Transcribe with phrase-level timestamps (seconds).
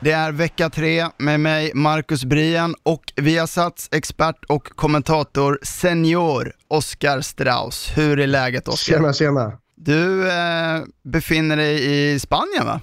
[0.00, 7.20] Det är vecka tre med mig, Marcus Brien och Viasats expert och kommentator senior Oskar
[7.20, 7.92] Strauss.
[7.96, 8.94] Hur är läget Oskar?
[8.94, 9.52] Tjena, tjena.
[9.74, 12.80] Du eh, befinner dig i Spanien va?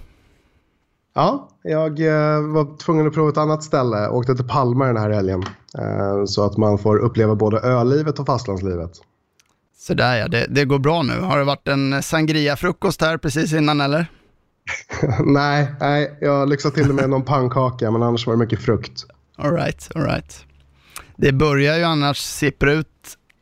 [1.13, 4.09] Ja, jag eh, var tvungen att prova ett annat ställe.
[4.09, 5.43] Åkte till Palma den här helgen.
[5.77, 8.91] Eh, så att man får uppleva både ölivet och fastlandslivet.
[9.77, 11.19] Sådär ja, det, det går bra nu.
[11.19, 14.07] Har det varit en sangria-frukost här precis innan eller?
[15.25, 19.05] nej, nej, jag lyxade till med någon pannkaka men annars var det mycket frukt.
[19.95, 20.45] Alright.
[21.17, 22.87] Det börjar ju annars sippra ut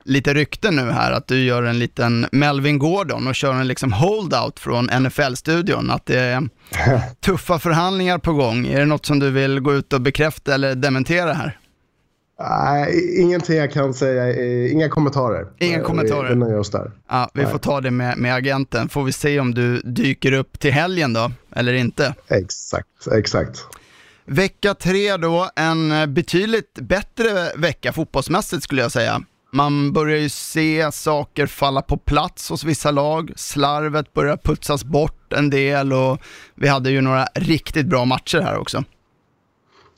[0.03, 3.93] lite rykten nu här att du gör en liten Melvin Gordon och kör en liksom
[3.93, 5.89] holdout från NFL-studion.
[5.89, 6.49] Att det är
[7.25, 8.67] tuffa förhandlingar på gång.
[8.67, 11.57] Är det något som du vill gå ut och bekräfta eller dementera här?
[12.39, 14.67] Nej, ingenting jag kan säga.
[14.69, 15.47] Inga kommentarer.
[15.59, 16.29] Inga kommentarer.
[16.29, 16.91] Vi, vi nöjer oss där.
[17.09, 18.89] Ja, vi får ta det med, med agenten.
[18.89, 22.15] Får vi se om du dyker upp till helgen då, eller inte.
[22.27, 23.65] Exakt, exakt.
[24.25, 29.21] Vecka tre då, en betydligt bättre vecka fotbollsmässigt skulle jag säga.
[29.51, 33.31] Man börjar ju se saker falla på plats hos vissa lag.
[33.35, 36.21] Slarvet börjar putsas bort en del och
[36.55, 38.83] vi hade ju några riktigt bra matcher här också.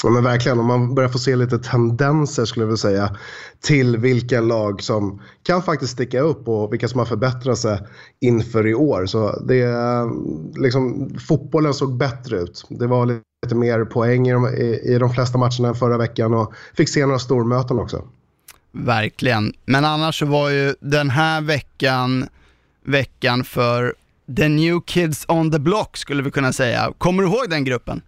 [0.03, 3.15] Ja, men verkligen, om man börjar få se lite tendenser skulle jag vilja säga
[3.61, 7.79] till vilka lag som kan faktiskt sticka upp och vilka som har förbättrat sig
[8.21, 9.05] inför i år.
[9.05, 9.75] Så det,
[10.61, 12.65] liksom, fotbollen såg bättre ut.
[12.69, 13.05] Det var
[13.43, 16.89] lite mer poäng i de, i, i de flesta matcherna än förra veckan och fick
[16.89, 18.03] se några stormöten också.
[18.71, 22.27] Verkligen, men annars så var ju den här veckan
[22.85, 23.93] veckan för
[24.37, 26.93] the new kids on the block skulle vi kunna säga.
[26.97, 28.01] Kommer du ihåg den gruppen?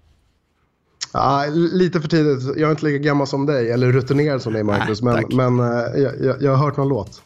[1.14, 2.44] Ja, lite för tidigt.
[2.44, 5.70] Jag är inte lika gammal som dig, eller rutinerad som dig Marcus, Nej, men, men
[5.70, 7.22] uh, jag, jag, har hört någon låt.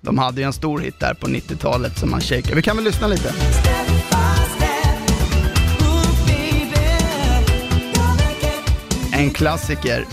[0.00, 2.54] De hade ju en stor hit där på 90-talet som man shakar.
[2.54, 3.34] Vi kan väl lyssna lite?
[9.12, 10.06] En klassiker.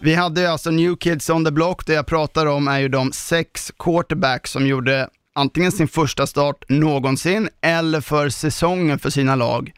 [0.00, 2.88] Vi hade ju alltså New Kids on the Block, det jag pratar om är ju
[2.88, 9.34] de sex quarterbacks som gjorde antingen sin första start någonsin eller för säsongen för sina
[9.34, 9.72] lag.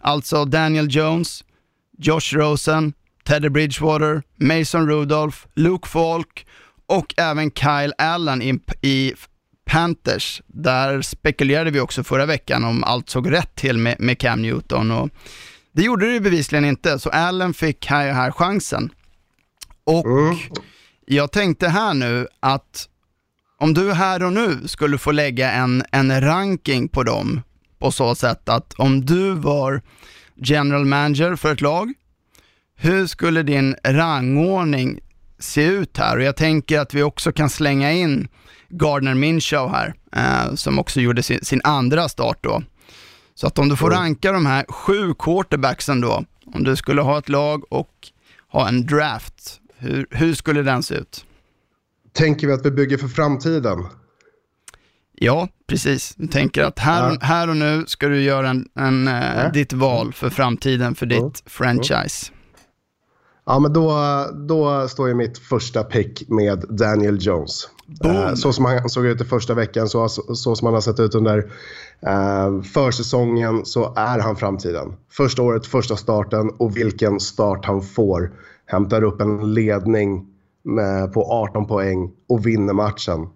[0.00, 1.44] Alltså Daniel Jones,
[2.02, 2.92] Josh Rosen,
[3.24, 6.46] Teddy Bridgewater, Mason Rudolph, Luke Falk
[6.86, 8.42] och även Kyle Allen
[8.82, 9.14] i,
[9.64, 10.42] Panthers.
[10.46, 14.90] Där spekulerade vi också förra veckan om allt såg rätt till med, med Cam Newton
[14.90, 15.10] och
[15.72, 18.90] det gjorde det ju bevisligen inte, så Allen fick här, här chansen.
[19.84, 20.36] Och mm.
[21.06, 22.88] jag tänkte här nu att
[23.58, 27.40] om du här och nu skulle få lägga en, en ranking på dem
[27.78, 29.82] på så sätt att om du var
[30.42, 31.92] general manager för ett lag,
[32.76, 35.00] hur skulle din rangordning
[35.38, 36.16] se ut här?
[36.16, 38.28] Och jag tänker att vi också kan slänga in
[38.68, 42.62] Gardner Minshew här, eh, som också gjorde sin, sin, andra start då.
[43.34, 43.98] Så att om du får mm.
[43.98, 48.08] ranka de här sju quarterbacksen då, om du skulle ha ett lag och
[48.48, 51.24] ha en draft, hur, hur skulle den se ut?
[52.12, 53.86] Tänker vi att vi bygger för framtiden?
[55.12, 56.14] Ja, precis.
[56.16, 57.18] Du tänker att här, ja.
[57.20, 59.48] här och nu ska du göra en, en, eh, ja.
[59.48, 61.32] ditt val för framtiden, för ditt mm.
[61.46, 62.32] franchise.
[63.46, 63.92] Ja, men då,
[64.48, 67.68] då står ju mitt första pick med Daniel Jones.
[68.04, 71.00] Uh, så som han såg ut i första veckan, så, så, som han har sett
[71.00, 74.94] ut under uh, försäsongen, så är han framtiden.
[75.10, 78.32] Första året, första starten och vilken start han får.
[78.66, 80.26] Hämtar upp en ledning
[80.62, 83.28] med, på 18 poäng och vinner matchen.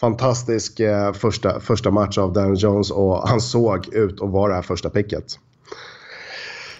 [0.00, 4.54] Fantastisk uh, första, första match av Daniel Jones och han såg ut att vara det
[4.54, 5.24] här första picket.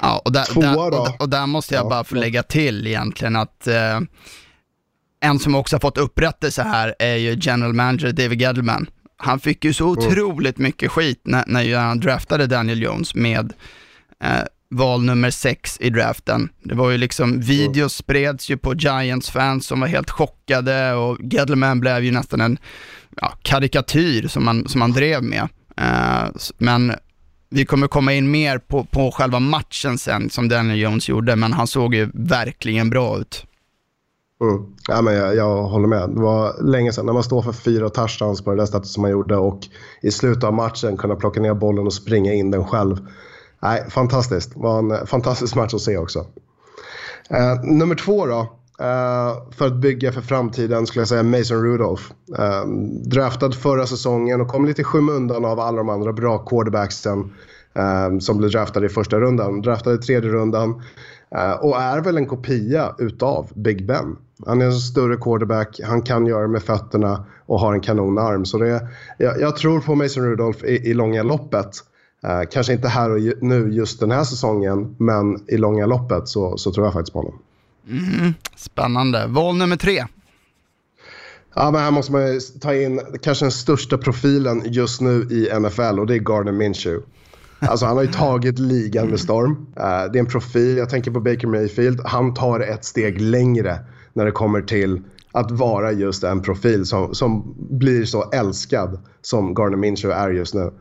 [0.01, 1.89] Ja, och där, Tvåa där, och, och där måste jag ja.
[1.89, 4.01] bara få lägga till egentligen att eh,
[5.21, 8.91] en som också har fått upprättelse här är ju general manager David Gettleman.
[9.17, 9.99] Han fick ju så mm.
[9.99, 13.53] otroligt mycket skit när, när han draftade Daniel Jones med
[14.25, 16.49] eh, val nummer sex i draften.
[16.63, 21.81] Det var ju liksom, videos spreds ju på Giants-fans som var helt chockade och Gettleman
[21.81, 22.59] blev ju nästan en
[23.17, 25.49] ja, karikatyr som man, som man drev med.
[25.81, 26.93] Uh, men
[27.51, 31.53] vi kommer komma in mer på, på själva matchen sen, som Daniel Jones gjorde, men
[31.53, 33.47] han såg ju verkligen bra ut.
[34.41, 34.77] Mm.
[34.89, 36.11] Ja, men jag, jag, håller med.
[36.11, 39.03] Det var länge sedan när man står för fyra touchdowns på det där sättet som
[39.03, 39.61] man gjorde och
[40.03, 42.97] i slutet av matchen kunna plocka ner bollen och springa in den själv.
[43.63, 44.55] Nej, fantastiskt.
[44.55, 46.19] Det var en eh, fantastisk match att se också.
[47.31, 48.41] Uh, nummer två då
[48.81, 52.03] uh, för att bygga för framtiden skulle jag säga Mason Rudolph.
[52.39, 52.73] Uh,
[53.05, 57.19] draftad förra säsongen och kom lite i skymundan av alla de andra bra quarterbacksen
[57.79, 59.63] uh, som blev draftade i första rundan.
[59.63, 60.71] Draftade i tredje rundan
[61.37, 64.17] uh, och är väl en kopia utav Big Ben.
[64.47, 68.45] Han är en större quarterback, han kan göra det med fötterna och har en kanonarm.
[68.45, 71.71] Så det, jag, jag tror på Mason Rudolph i, i långa loppet.
[72.25, 76.57] Uh, kanske inte här och nu just den här säsongen, men i långa loppet så,
[76.57, 77.39] så tror jag faktiskt på honom.
[77.89, 79.27] Mm, spännande.
[79.27, 80.05] Val nummer tre.
[81.55, 85.99] Ja, men här måste man ta in kanske den största profilen just nu i NFL
[85.99, 87.07] och det är Gardner Minshew.
[87.59, 89.51] Alltså han har ju tagit ligan med storm.
[89.53, 92.01] Uh, det är en profil, jag tänker på Baker Mayfield.
[92.05, 93.79] Han tar ett steg längre
[94.13, 95.03] när det kommer till
[95.33, 100.55] att vara just en profil som, som blir så älskad som Gardner Minshew är just
[100.55, 100.73] nu.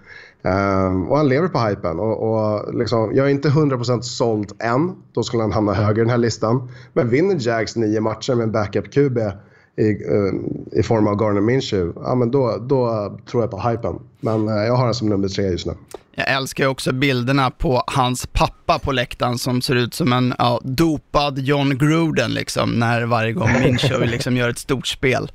[0.42, 2.00] Um, och han lever på hypen.
[2.00, 4.96] Och, och liksom, jag är inte 100% såld än.
[5.14, 6.72] Då skulle han hamna högre i den här listan.
[6.94, 9.32] Men vinner Jags nio matcher med en backup-QB
[9.76, 10.34] i, uh,
[10.72, 14.00] i form av Garner Minshew, ja, men då, då tror jag på hypen.
[14.20, 15.74] Men uh, jag har honom som nummer tre just nu.
[16.16, 20.60] Jag älskar också bilderna på hans pappa på läktaren som ser ut som en ja,
[20.64, 25.32] dopad John Gruden liksom, när varje gång Minshew liksom gör ett stort spel.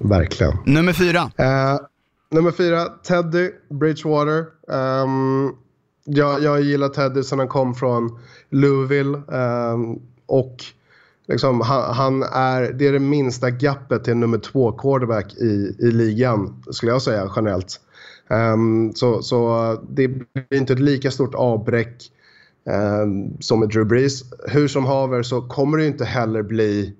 [0.00, 0.52] Verkligen.
[0.64, 1.20] Nummer fyra.
[1.20, 1.78] Uh,
[2.30, 4.46] nummer fyra, Teddy Bridgewater.
[4.68, 5.56] Um,
[6.04, 8.18] jag, jag gillar Teddy sen han kom från
[8.50, 9.18] Louisville.
[9.18, 10.56] Um, och
[11.28, 15.90] liksom, han, han, är, det är det minsta gapet till nummer två quarterback i, i
[15.90, 17.80] ligan, skulle jag säga generellt.
[18.28, 22.12] Um, så, så det blir inte ett lika stort avbräck
[22.64, 24.22] um, som med Drew Brees.
[24.48, 26.94] Hur som haver så kommer det inte heller bli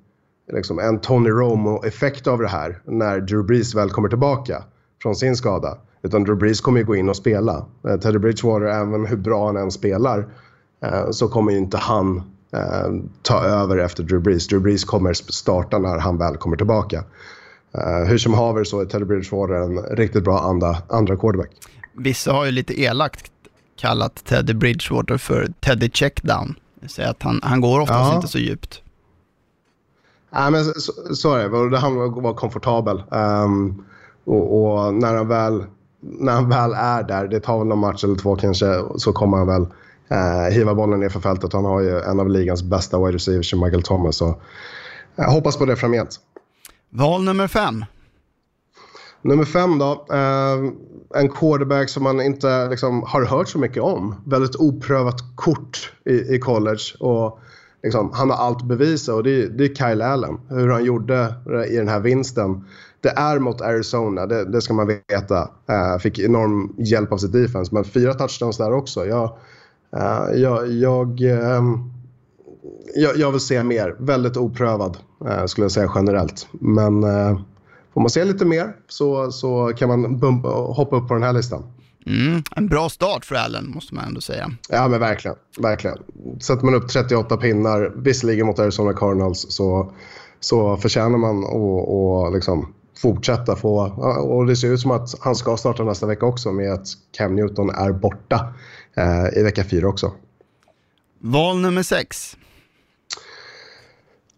[0.53, 4.65] liksom, en Tony Romo-effekt av det här när Drew Brees väl kommer tillbaka
[5.03, 5.79] från sin skada.
[6.03, 7.67] Utan Drew Brees kommer ju gå in och spela.
[7.89, 10.19] Uh, Teddy Bridgewater, även hur bra han än spelar,
[10.87, 14.47] uh, så kommer ju inte han uh, ta över efter Drew Brees.
[14.47, 17.05] Drew Brees kommer starta när han väl kommer tillbaka.
[18.07, 21.51] hur som haver så är Teddy Bridgewater en riktigt bra andra, andra quarterback.
[21.93, 23.31] Vissa har ju lite elakt
[23.77, 26.55] kallat Teddy Bridgewater för Teddy Checkdown.
[26.87, 28.17] Säger att han, han går oftast ja.
[28.17, 28.83] inte så djupt.
[30.31, 31.71] Nej, men så, så är det.
[31.71, 33.03] Det handlar om att vara komfortabel.
[33.11, 33.85] Um,
[34.29, 35.65] och, och, när, han väl,
[36.01, 39.37] när han väl är där, det tar väl någon match eller två kanske, så kommer
[39.37, 39.67] han väl
[40.09, 41.53] eh, hiva bollen ner för fältet.
[41.53, 44.17] Han har ju en av ligans bästa wide receivers, Michael Thomas.
[44.17, 44.41] Så
[45.17, 46.21] jag hoppas på det framgent.
[46.91, 47.85] Val nummer fem.
[49.23, 50.07] Nummer fem då.
[50.11, 50.73] Eh,
[51.21, 54.15] en quarterback som man inte liksom, har hört så mycket om.
[54.27, 56.83] Väldigt oprövat kort i, i college.
[57.01, 57.41] Och
[57.83, 60.41] liksom, han har allt bevisa och det, det är Kyle Allen.
[60.49, 61.35] Hur han gjorde
[61.71, 62.65] i den här vinsten
[63.01, 65.51] det är mot Arizona, det, det ska man veta.
[65.71, 69.07] Uh, fick enorm hjälp av sitt defense, men fyra touchdowns där också.
[69.07, 69.39] Jag,
[69.97, 71.79] uh, jag, jag, uh,
[72.95, 73.97] jag, jag, vill se mer.
[73.99, 74.97] Väldigt oprövad
[75.47, 76.49] skulle jag säga generellt.
[76.53, 77.03] Men
[77.95, 81.33] får man se lite mer så, så kan man bumpa, hoppa upp på den här
[81.33, 81.63] listan.
[82.07, 84.51] Mm, en bra start för Allen måste man ändå säga.
[84.69, 85.37] Ja men verkligen.
[85.59, 85.99] verkligen.
[86.41, 89.93] Sätter man upp 38 pinnar, visserligen mot Arizona Cardinals, så,
[90.41, 92.73] så förtjänar man att liksom
[93.03, 93.81] fortsätta få...
[94.23, 96.87] Och det ser ut som att han ska starta nästa vecka också med att
[97.17, 98.55] Cam Newton är borta
[98.97, 100.13] eh, i vecka fyra också.
[101.21, 102.37] Val nummer sex.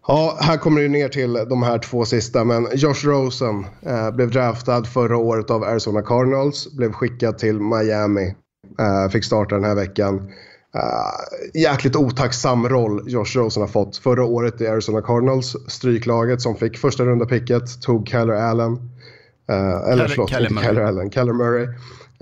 [0.07, 4.31] Ja, här kommer det ner till de här två sista, men Josh Rosen eh, blev
[4.31, 8.35] draftad förra året av Arizona Cardinals, blev skickad till Miami,
[8.79, 10.31] eh, fick starta den här veckan.
[10.75, 13.97] Uh, jäkligt otacksam roll Josh Rosen har fått.
[13.97, 18.73] Förra året i Arizona Cardinals, stryklaget som fick första runda picket, tog Keller Allen.
[19.51, 21.67] Uh, eller förlåt, Keller inte Keller Allen, Keller Murray.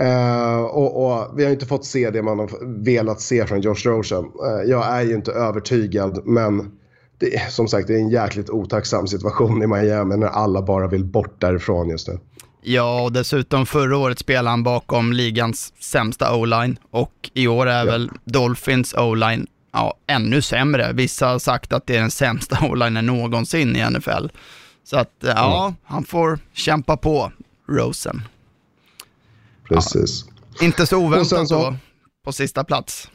[0.01, 2.49] Uh, och, och, vi har inte fått se det man har
[2.85, 4.25] velat se från Josh Rosen.
[4.65, 6.71] jag är ju inte övertygad, men
[7.19, 11.05] det, som sagt, det är en jäkligt otacksam situation i Miami när alla bara vill
[11.05, 12.19] bort därifrån just nu.
[12.61, 17.85] Ja, och dessutom förra året spelade han bakom ligans sämsta o-line och i år är
[17.85, 17.91] ja.
[17.91, 20.93] väl Dolphins o-line ja, ännu sämre.
[20.93, 24.27] Vissa har sagt att det är den sämsta o-linen någonsin i NFL.
[24.83, 25.75] Så att ja, mm.
[25.83, 27.31] han får kämpa på,
[27.67, 28.21] Rosen.
[29.69, 30.25] Precis.
[30.59, 31.75] Ja, inte så oväntat så, då,
[32.25, 33.09] på sista plats.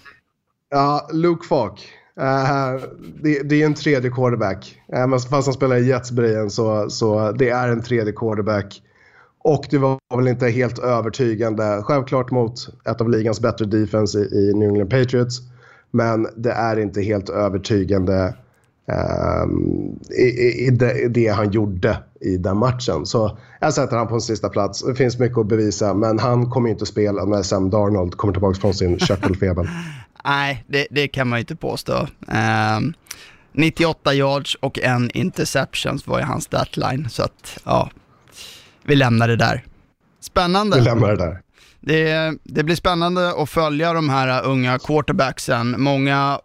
[0.70, 1.88] Ja, Luke Falk.
[2.20, 2.82] Uh,
[3.22, 4.78] det, det, är en tredje quarterback.
[4.96, 6.10] Uh, fast han spelar i Jets
[6.48, 8.82] så, så det är en tredje quarterback.
[9.44, 11.82] Och det var väl inte helt övertygande.
[11.82, 15.40] Självklart mot ett av ligans bättre defense i, New England Patriots.
[15.90, 18.34] Men det är inte helt övertygande
[19.44, 20.24] um, i,
[20.66, 23.06] i, det, i, det, han gjorde i den matchen.
[23.06, 24.82] Så jag sätter han på en sista plats.
[24.82, 28.32] Det finns mycket att bevisa, men han kommer inte att spela när Sam Darnold kommer
[28.32, 29.70] tillbaka från sin körtelfeber.
[30.24, 32.06] Nej, det, det, kan man ju inte påstå.
[32.78, 32.94] Um,
[33.52, 37.08] 98 yards och en interception var ju hans statline.
[37.10, 37.90] Så att, ja,
[38.84, 39.64] vi lämnar det där.
[40.20, 40.76] Spännande.
[40.76, 41.40] Vi lämnar det där.
[41.80, 45.74] Det, det blir spännande att följa de här unga quarterbacksen.
[45.78, 46.40] Många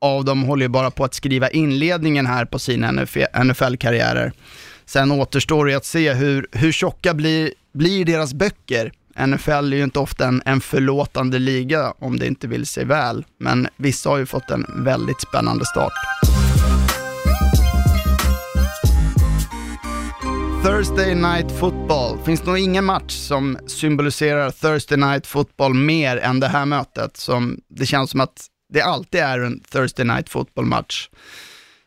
[0.00, 2.92] av dem håller ju bara på att skriva inledningen här på sina
[3.44, 4.32] NFL-karriärer.
[4.86, 8.92] Sen återstår det att se hur, hur tjocka blir, blir deras böcker.
[9.26, 13.24] NFL är ju inte ofta en, en förlåtande liga om det inte vill sig väl,
[13.38, 15.92] men vissa har ju fått en väldigt spännande start.
[20.64, 22.18] Thursday Night Football.
[22.18, 27.16] Finns nog ingen match som symboliserar Thursday Night Football mer än det här mötet.
[27.16, 31.08] Som det känns som att det alltid är en Thursday Night Football-match.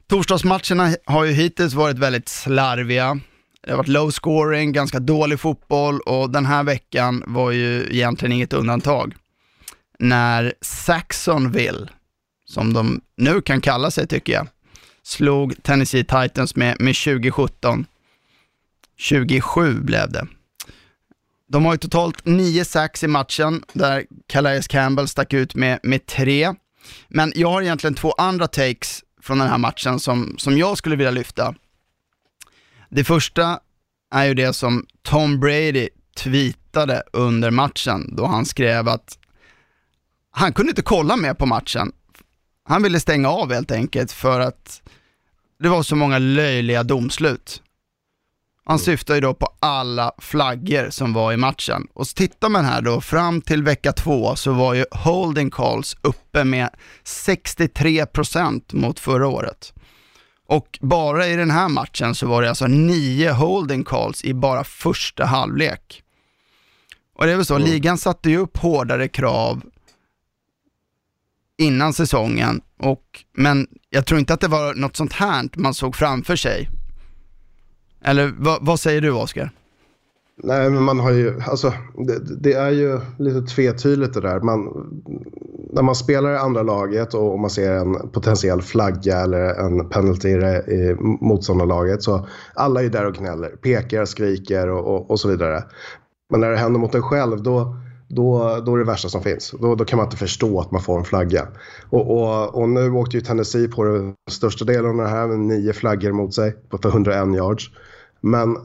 [0.09, 3.19] Torsdagsmatcherna har ju hittills varit väldigt slarviga.
[3.63, 8.31] Det har varit low scoring, ganska dålig fotboll och den här veckan var ju egentligen
[8.31, 9.15] inget undantag.
[9.99, 11.87] När Saxonville,
[12.45, 14.47] som de nu kan kalla sig tycker jag,
[15.03, 17.85] slog Tennessee Titans med, med 2017.
[18.97, 20.27] 27 blev det.
[21.49, 26.05] De har ju totalt nio sax i matchen, där Calais Campbell stack ut med, med
[26.05, 26.53] tre.
[27.07, 30.95] Men jag har egentligen två andra takes från den här matchen som, som jag skulle
[30.95, 31.55] vilja lyfta.
[32.89, 33.59] Det första
[34.13, 39.17] är ju det som Tom Brady tweetade under matchen, då han skrev att
[40.31, 41.91] han kunde inte kolla mer på matchen.
[42.63, 44.81] Han ville stänga av helt enkelt för att
[45.59, 47.61] det var så många löjliga domslut.
[48.69, 51.87] Han syftar ju då på alla flaggor som var i matchen.
[51.93, 56.43] Och tittar man här då, fram till vecka två så var ju holding calls uppe
[56.43, 56.69] med
[57.05, 59.73] 63% mot förra året.
[60.47, 64.63] Och bara i den här matchen så var det alltså nio holding calls i bara
[64.63, 66.03] första halvlek.
[67.15, 67.67] Och det är väl så, mm.
[67.67, 69.63] ligan satte ju upp hårdare krav
[71.57, 75.95] innan säsongen, och, men jag tror inte att det var något sånt här man såg
[75.95, 76.69] framför sig.
[78.01, 79.51] Eller vad, vad säger du Oskar?
[80.43, 81.73] Nej, men man har ju, alltså
[82.07, 84.39] det, det, är ju lite tvetydigt det där.
[84.39, 84.61] Man,
[85.73, 90.29] när man spelar i andra laget och man ser en potentiell flagga eller en penalty
[90.29, 95.63] i motståndarlaget så alla är där och gnäller, pekar, skriker och, och, och, så vidare.
[96.29, 97.75] Men när det händer mot en själv då,
[98.07, 99.55] då, då är det värsta som finns.
[99.59, 101.47] Då, då kan man inte förstå att man får en flagga.
[101.89, 105.39] Och, och, och nu åkte ju Tennessee på den största delen av det här med
[105.39, 107.69] nio flaggor mot sig på 101 yards.
[108.21, 108.57] Men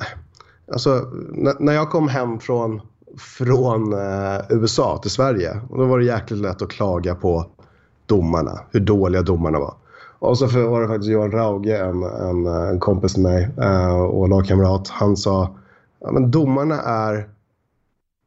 [0.73, 1.11] alltså,
[1.59, 2.81] när jag kom hem från,
[3.19, 7.47] från eh, USA till Sverige, då var det jäkligt lätt att klaga på
[8.07, 9.75] domarna, hur dåliga domarna var.
[10.19, 14.29] Och så var det faktiskt Johan Rauge, en, en, en kompis till mig eh, och
[14.29, 15.57] lagkamrat, han sa
[16.01, 17.29] ja, men domarna är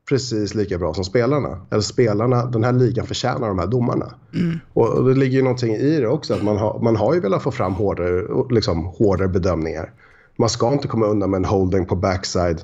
[0.10, 1.66] precis lika bra som spelarna.
[1.72, 4.14] Eller spelarna, den här ligan förtjänar de här domarna.
[4.34, 4.60] Mm.
[4.74, 7.44] Och, det ligger ju någonting i det också, att man, har, man har ju velat
[7.44, 9.94] få fram hårdare, liksom, hårdare bedömningar
[10.38, 12.62] man ska inte komma undan med en holding på backside.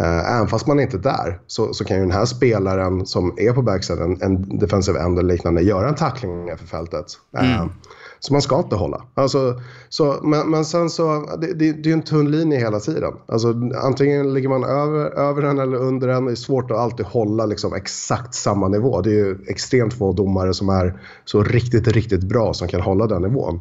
[0.00, 3.34] Uh, även fast man inte är där så, så kan ju den här spelaren som
[3.36, 7.06] är på backside, en, en defensive end eller liknande, göra en tackling för fältet.
[7.38, 7.66] Uh,
[8.20, 9.02] så man ska inte hålla.
[9.14, 12.80] Alltså, så, men, men sen så, det, det, det är ju en tunn linje hela
[12.80, 13.12] tiden.
[13.26, 16.24] Alltså, antingen ligger man över, över den eller under den.
[16.24, 19.00] Det är svårt att alltid hålla liksom, exakt samma nivå.
[19.00, 23.06] Det är ju extremt få domare som är så riktigt, riktigt bra som kan hålla
[23.06, 23.60] den nivån.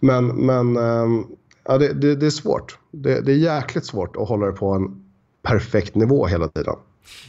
[0.00, 1.24] Men, men ehm,
[1.64, 2.78] ja, det, det, det, är svårt.
[2.90, 5.04] Det, det, är jäkligt svårt att hålla det på en
[5.42, 6.74] perfekt nivå hela tiden.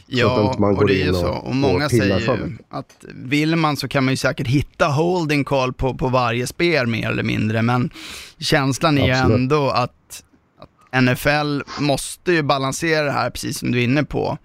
[0.06, 1.28] Ja, och det är ju så.
[1.28, 5.44] Och många och säger ju att vill man så kan man ju säkert hitta holding
[5.44, 7.90] call på, på varje spel mer eller mindre, men
[8.38, 10.22] känslan är ju ändå att,
[10.92, 14.38] att NFL måste ju balansera det här, precis som du är inne på.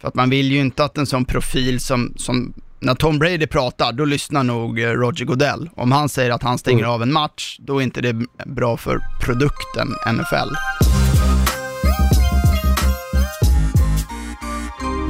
[0.00, 3.46] För att man vill ju inte att en sån profil som, som när Tom Brady
[3.46, 5.70] pratar, då lyssnar nog eh, Roger Godell.
[5.76, 6.90] Om han säger att han stänger mm.
[6.90, 8.16] av en match, då är inte det
[8.46, 10.54] bra för produkten NFL.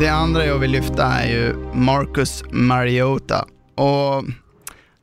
[0.00, 3.46] Det andra jag vill lyfta är ju Marcus Mariota.
[3.74, 4.24] Och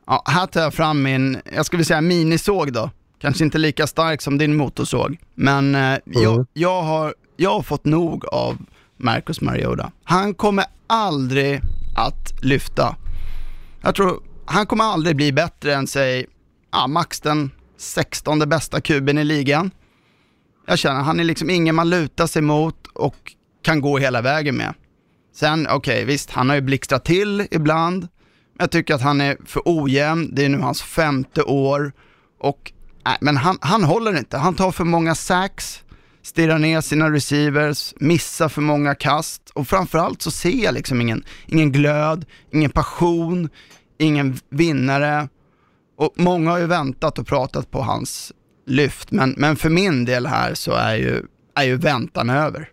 [0.08, 2.90] ja, här tar jag fram min, jag skulle säga minisåg då.
[3.20, 6.02] Kanske inte lika stark som din motorsåg, men eh, mm.
[6.06, 8.58] jag, jag, har, jag har fått nog av
[8.98, 9.92] Marcus Mariota.
[10.04, 11.62] Han kommer aldrig
[11.96, 12.96] att lyfta.
[13.82, 16.26] Jag tror, han kommer aldrig bli bättre än, säg,
[16.72, 19.72] ja, max den 16 bästa kuben i ligan.
[20.66, 24.56] Jag känner, han är liksom ingen man lutar sig mot och kan gå hela vägen
[24.56, 24.74] med.
[25.36, 28.08] Sen, okej, okay, visst, han har ju blixtrat till ibland.
[28.60, 31.94] Jag tycker att han är för ojämn, det är nu hans femte år
[32.40, 32.72] och,
[33.06, 34.38] nej, men han, han håller inte.
[34.38, 35.84] Han tar för många sacks,
[36.24, 41.24] stirrar ner sina receivers, missar för många kast och framförallt så ser jag liksom ingen,
[41.46, 43.50] ingen glöd, ingen passion,
[43.98, 45.30] ingen vinnare.
[45.98, 48.32] Och många har ju väntat och pratat på hans
[48.68, 51.24] lyft, men, men för min del här så är ju,
[51.56, 52.70] är ju väntan över.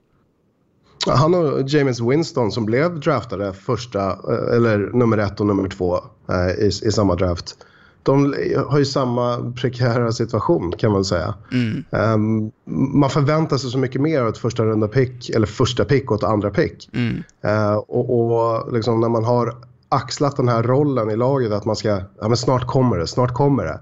[1.07, 5.97] Han och James Winston som blev draftade första, eh, eller nummer ett och nummer två
[6.29, 7.57] eh, i, i samma draft.
[8.03, 8.35] De
[8.69, 11.35] har ju samma prekära situation kan man säga.
[11.53, 11.85] Mm.
[11.91, 12.53] Um,
[13.01, 16.17] man förväntar sig så mycket mer av ett första runda pick, eller första pick och
[16.17, 16.91] ett andra pick.
[16.93, 17.23] Mm.
[17.47, 19.57] Uh, och, och liksom när man har
[19.89, 21.89] axlat den här rollen i laget att man ska,
[22.21, 23.81] ja men snart kommer det, snart kommer det.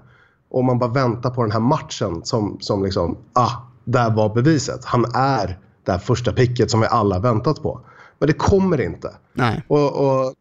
[0.49, 3.51] Och man bara väntar på den här matchen som, som liksom, ah,
[3.83, 4.85] där var beviset.
[4.85, 7.81] Han är det här första picket som vi alla väntat på.
[8.21, 9.15] Men det kommer inte.
[9.33, 9.63] Nej.
[9.67, 10.33] Och, och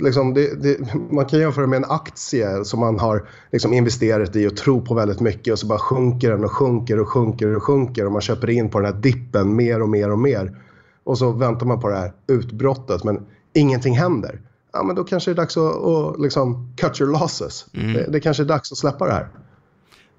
[0.00, 4.46] liksom det, det, man kan jämföra med en aktie som man har liksom investerat i
[4.46, 7.62] och tror på väldigt mycket och så bara sjunker den och sjunker och sjunker och
[7.62, 10.56] sjunker och man köper in på den här dippen mer och mer och mer.
[11.04, 14.40] Och så väntar man på det här utbrottet men ingenting händer.
[14.72, 17.66] Ja men då kanske det är dags att, att liksom cut your losses.
[17.74, 17.92] Mm.
[17.92, 19.28] Det, det kanske är dags att släppa det här.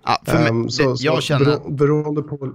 [0.05, 1.45] Ja, för mig, Um, så, det, jag så känner...
[1.45, 2.53] bero, beroende på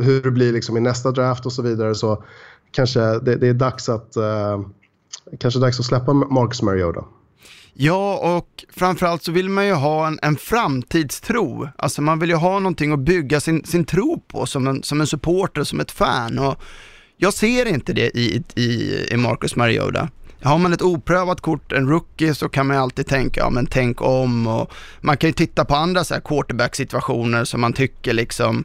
[0.00, 2.24] hur det blir liksom i nästa draft och så vidare så
[2.70, 4.60] kanske det, det är dags att eh,
[5.40, 7.04] kanske dags att släppa Marcus Mariota.
[7.76, 11.68] Ja, och framförallt så vill man ju ha en, en framtidstro.
[11.76, 15.00] Alltså man vill ju ha någonting att bygga sin, sin tro på som en, som
[15.00, 16.38] en supporter, som ett fan.
[16.38, 16.62] Och
[17.16, 20.08] jag ser inte det i, i, i Marcus Mariota.
[20.42, 23.66] Har man ett oprövat kort, en rookie, så kan man ju alltid tänka, ja men
[23.66, 28.12] tänk om och man kan ju titta på andra så här quarterback-situationer som man tycker
[28.12, 28.64] liksom,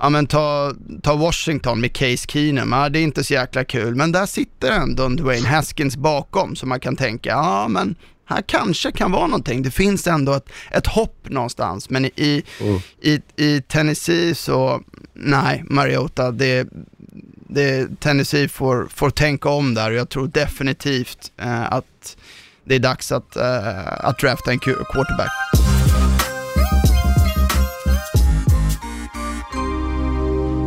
[0.00, 3.94] ja men ta, ta Washington med Case Keenum, ja det är inte så jäkla kul,
[3.94, 7.94] men där sitter ändå en Dwayne Haskins bakom så man kan tänka, ja men
[8.26, 9.62] här kanske kan vara någonting.
[9.62, 12.80] Det finns ändå ett, ett hopp någonstans, men i, Mm.
[13.00, 14.82] i, i Tennessee så,
[15.14, 16.68] nej, Mariota, det,
[17.48, 22.16] det, Tennessee får, får tänka om där och jag tror definitivt eh, att
[22.64, 25.69] det är dags att, eh, att drafta en quarterback.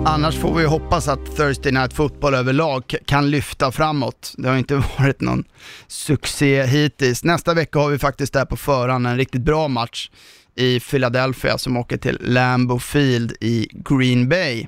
[0.05, 4.33] Annars får vi hoppas att Thursday Night Football överlag kan lyfta framåt.
[4.37, 5.43] Det har inte varit någon
[5.87, 7.23] succé hittills.
[7.23, 10.09] Nästa vecka har vi faktiskt där på förhand en riktigt bra match
[10.55, 14.67] i Philadelphia som åker till Lambeau Field i Green Bay.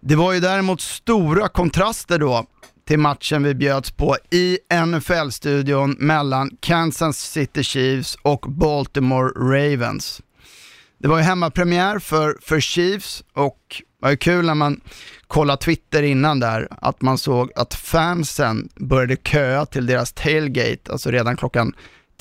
[0.00, 2.46] Det var ju däremot stora kontraster då
[2.88, 10.22] till matchen vi bjöds på i NFL-studion mellan Kansas City Chiefs och Baltimore Ravens.
[11.02, 14.80] Det var ju hemmapremiär för, för Chiefs och det var ju kul när man
[15.28, 21.10] kollade Twitter innan där, att man såg att fansen började köa till deras tailgate, alltså
[21.10, 21.72] redan klockan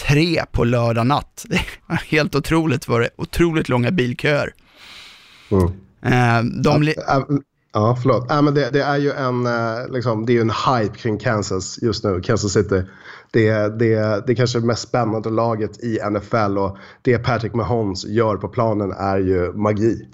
[0.07, 1.45] tre på lördag natt.
[1.49, 4.53] Det var helt otroligt var det, otroligt långa bilköer.
[5.51, 5.65] Mm.
[6.03, 7.19] Eh, de li- Äh,
[7.73, 8.31] Ja, förlåt.
[8.31, 11.79] Äh, men det, det är ju en, eh, liksom, det är en hype kring Kansas
[11.81, 12.83] just nu, Kansas City.
[13.31, 18.05] Det, är- det, det kanske det mest spännande laget i NFL och det Patrick Mahomes
[18.05, 20.07] gör på planen är ju magi.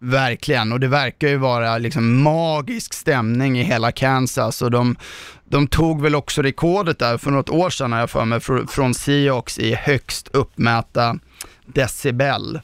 [0.00, 4.96] Verkligen, och det verkar ju vara liksom magisk stämning i hela Kansas och de,
[5.44, 8.66] de tog väl också rekordet där för något år sedan har jag för mig fr-
[8.66, 11.18] från Seahawks i högst uppmätta
[11.66, 12.60] decibel.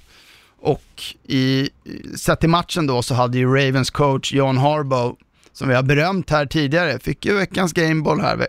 [0.62, 1.70] Och i,
[2.16, 5.14] sett till matchen då så hade ju Ravens coach John Harbaugh,
[5.52, 8.46] som vi har berömt här tidigare, fick ju veckans gameball här,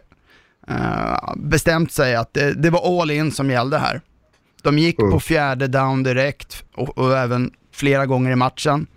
[0.68, 4.02] eh, bestämt sig att det, det var all in som gällde här.
[4.64, 5.12] De gick Mm.
[5.12, 8.88] på fjärde down direkt och, och även flera gånger i matchen.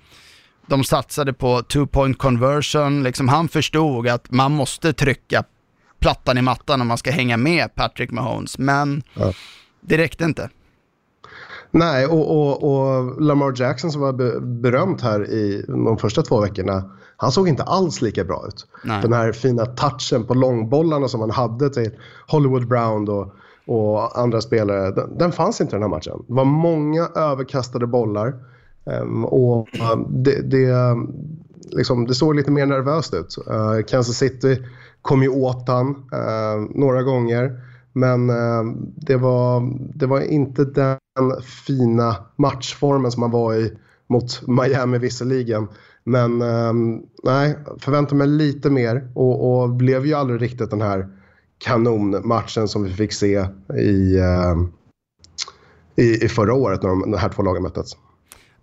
[0.66, 5.44] De satsade på two point conversion, liksom han förstod att man måste trycka
[6.00, 9.32] plattan i mattan om man ska hänga med Patrick Mahomes, men Ja.
[9.80, 10.50] det räckte inte.
[11.74, 16.40] Nej, och, och, och Lamar Jackson som var be, berömt här i de första två
[16.40, 18.66] veckorna, han såg inte alls lika bra ut.
[18.84, 19.02] Nej.
[19.02, 21.90] Den här fina touchen på långbollarna som han hade till
[22.28, 23.34] Hollywood Brown och,
[23.66, 26.24] och andra spelare, den, den fanns inte den här matchen.
[26.28, 28.34] Det var många överkastade bollar
[28.86, 30.96] ehm, och um, det, det,
[31.70, 33.36] liksom, det såg lite mer nervöst ut.
[33.50, 34.62] Uh, Kansas City
[35.02, 37.60] kom ju åt han uh, några gånger.
[37.96, 38.62] Men eh,
[38.96, 40.96] det, var, det var inte den
[41.66, 43.72] fina matchformen som man var i
[44.06, 45.68] mot Miami visserligen.
[46.04, 46.72] Men eh,
[47.22, 51.08] nej, förväntar mig lite mer och, och blev ju aldrig riktigt den här
[51.58, 53.46] kanonmatchen som vi fick se
[53.78, 54.54] i, eh,
[55.96, 57.96] i, i förra året när de, de här två lagen möttes.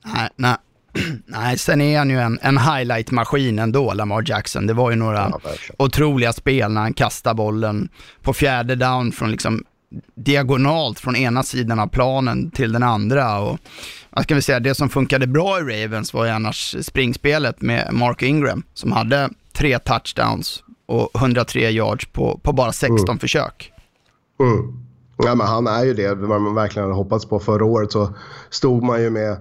[0.05, 0.55] Nej, nej.
[1.25, 4.67] nej, sen är han ju en, en highlight-maskin ändå, Lamar Jackson.
[4.67, 7.89] Det var ju några Ja, otroliga spel när han kastade bollen
[8.21, 9.63] på fjärde down från liksom
[10.15, 13.39] diagonalt från ena sidan av planen till den andra.
[13.39, 13.59] Och,
[14.09, 17.93] vad ska vi säga, det som funkade bra i Ravens var ju annars springspelet med
[17.93, 23.71] Mark Ingram som hade tre touchdowns och 103 yards på, på bara 16 försök.
[24.39, 24.81] Mm.
[25.17, 27.39] Ja, men han är ju det man verkligen hade hoppats på.
[27.39, 28.09] Förra året så
[28.49, 29.37] stod man ju med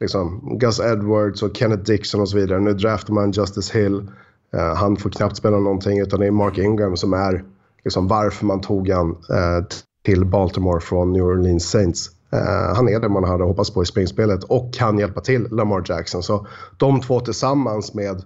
[0.00, 2.60] liksom, Gus Edwards och Kenneth Dixon och så vidare.
[2.60, 4.10] Nu draftar man Justice Hill.
[4.54, 7.44] Uh, han får knappt spela någonting utan det är Mark Ingram som är
[7.84, 9.66] liksom, varför man tog han uh,
[10.08, 12.10] till Baltimore från New Orleans Saints.
[12.34, 15.84] Uh, han är det man hade hoppats på i springspelet och kan hjälpa till Lamar
[15.88, 16.22] Jackson.
[16.22, 18.22] Så de två tillsammans med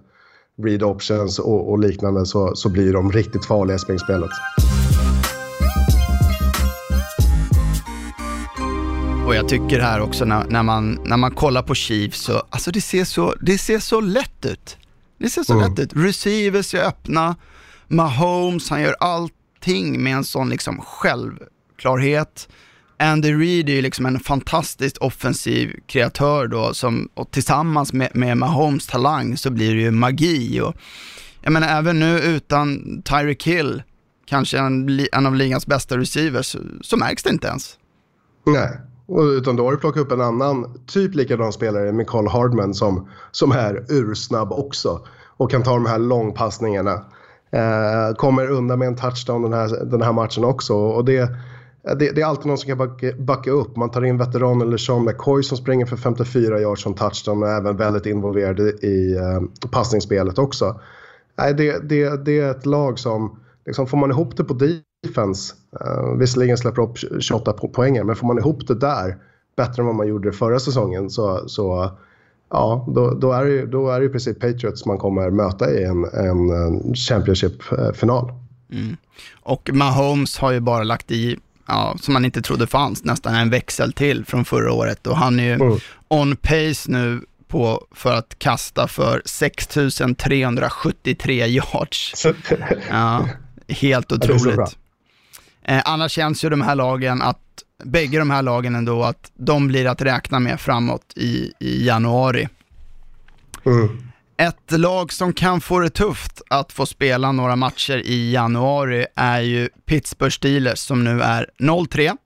[0.63, 4.29] read options och, och liknande så, så blir de riktigt farliga i springspelet.
[9.27, 12.71] Och jag tycker här också när, när, man, när man kollar på Chiefs så, alltså
[12.71, 14.77] det ser så, det ser så lätt ut.
[15.17, 15.69] Det ser så mm.
[15.69, 15.91] lätt ut.
[15.95, 17.35] Receivers är öppna,
[17.87, 20.81] Mahomes, han gör allting med en sån liksom
[21.73, 22.49] självklarhet.
[22.99, 28.37] Andy Reid är ju liksom en fantastiskt offensiv kreatör då, som, och tillsammans med, med
[28.37, 30.61] Mahomes talang så blir det ju magi.
[30.61, 30.73] Och,
[31.41, 33.83] jag menar även nu utan Tyreek Hill,
[34.25, 37.77] kanske en, en av ligans bästa receivers, så, så märks det inte ens.
[38.45, 38.79] Nej,
[39.37, 43.51] utan då har du plockat upp en annan typ likadan spelare, Michael Hardman, som, som
[43.51, 45.07] är ursnabb också
[45.37, 47.05] och kan ta de här långpassningarna.
[47.51, 50.73] Eh, kommer undan med en touchdown den här, den här matchen också.
[50.73, 51.29] Och det,
[51.83, 53.75] det, det är alltid någon som kan backa, backa, upp.
[53.75, 57.49] Man tar in veteranen eller Sean McCoy som springer för 54 yards som touchdown och
[57.49, 60.79] är även väldigt involverad i eh, passningsspelet också.
[61.37, 64.53] Nej, det, det, det är ett lag som, liksom, får man ihop det på
[65.03, 65.53] defense,
[65.85, 69.17] uh, visserligen släpper upp 28 po poänger, men får man ihop det där
[69.55, 71.91] bättre än vad man gjorde förra säsongen så, så
[72.49, 75.83] ja, då, då, är det, då är det i princip Patriots man kommer möta i
[75.83, 78.29] en, en Championship-final.
[78.29, 78.97] Eh, mm.
[79.41, 83.49] Och Mahomes har ju bara lagt i, ja, som man inte trodde fanns, nästan en
[83.49, 85.79] växel till från förra året och han är ju mm.
[86.07, 92.25] on pace nu på för att kasta för 6373 yards.
[92.89, 93.29] ja,
[93.67, 94.77] helt otroligt.
[95.63, 97.39] Eh, annars känns ju de här lagen att,
[97.83, 102.49] bägge de här lagen ändå, att de blir att räkna med framåt i, i januari.
[103.65, 104.12] Mm.
[104.37, 109.39] Ett lag som kan få det tufft att få spela några matcher i januari är
[109.39, 112.17] ju Pittsburgh Steelers som nu är 0-3.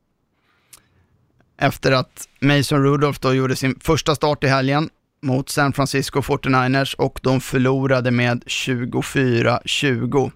[1.60, 4.90] Efter att Mason Rudolph då gjorde sin första start i helgen
[5.22, 10.32] mot San Francisco 49ers och de förlorade med 24-20.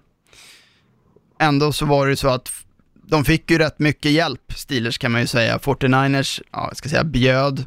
[1.38, 2.52] Ändå så var det så att
[2.94, 5.58] de fick ju rätt mycket hjälp, Steelers kan man ju säga.
[5.58, 7.64] 49ers, ja, jag ska säga bjöd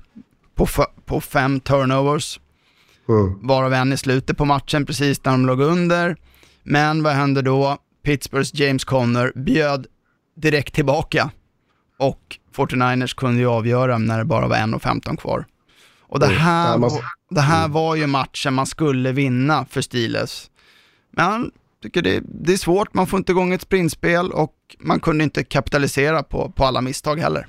[0.56, 0.68] på,
[1.06, 2.40] på fem turnovers.
[3.10, 3.48] Mm.
[3.48, 6.16] Varav en i slutet på matchen, precis när de låg under.
[6.64, 7.78] Men vad hände då?
[8.04, 9.88] Pittsburghs James Conner bjöd
[10.36, 11.32] direkt tillbaka.
[12.00, 15.46] Och 49ers kunde ju avgöra när det bara var 1.15 kvar.
[16.00, 16.90] Och det här, mm.
[17.30, 20.50] det här var ju matchen man skulle vinna för Steelers.
[21.12, 25.24] Men tycker det, det är svårt, man får inte igång ett sprintspel och man kunde
[25.24, 27.48] inte kapitalisera på, på alla misstag heller.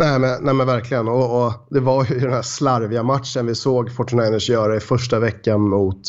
[0.00, 1.08] Nej men, nej, men verkligen.
[1.08, 5.18] Och, och, det var ju den här slarviga matchen vi såg 49ers göra i första
[5.18, 6.02] veckan mot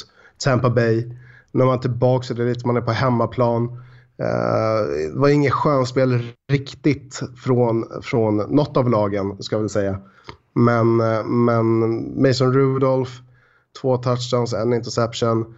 [0.44, 1.12] Tampa Bay.
[1.52, 3.68] När man är tillbaka så det lite, man är på hemmaplan.
[3.68, 10.00] Uh, det var inget skönspel riktigt från, från något av lagen, ska jag väl säga.
[10.54, 13.12] Men, uh, men Mason Rudolph,
[13.82, 15.56] två touchdowns, en interception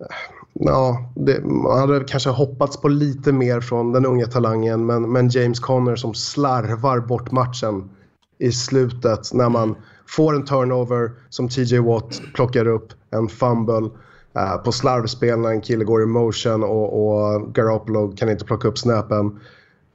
[0.00, 0.06] eh,
[0.52, 5.28] ja, det, man hade kanske hoppats på lite mer från den unga talangen men, men
[5.28, 7.90] James Conner som slarvar bort matchen
[8.38, 9.76] i slutet när man
[10.08, 13.90] får en turnover som TJ Watt plockar upp, en fumble
[14.36, 18.68] uh, på slarvspel när en kille går i motion och, och Garoppolo kan inte plocka
[18.68, 19.40] upp snappen.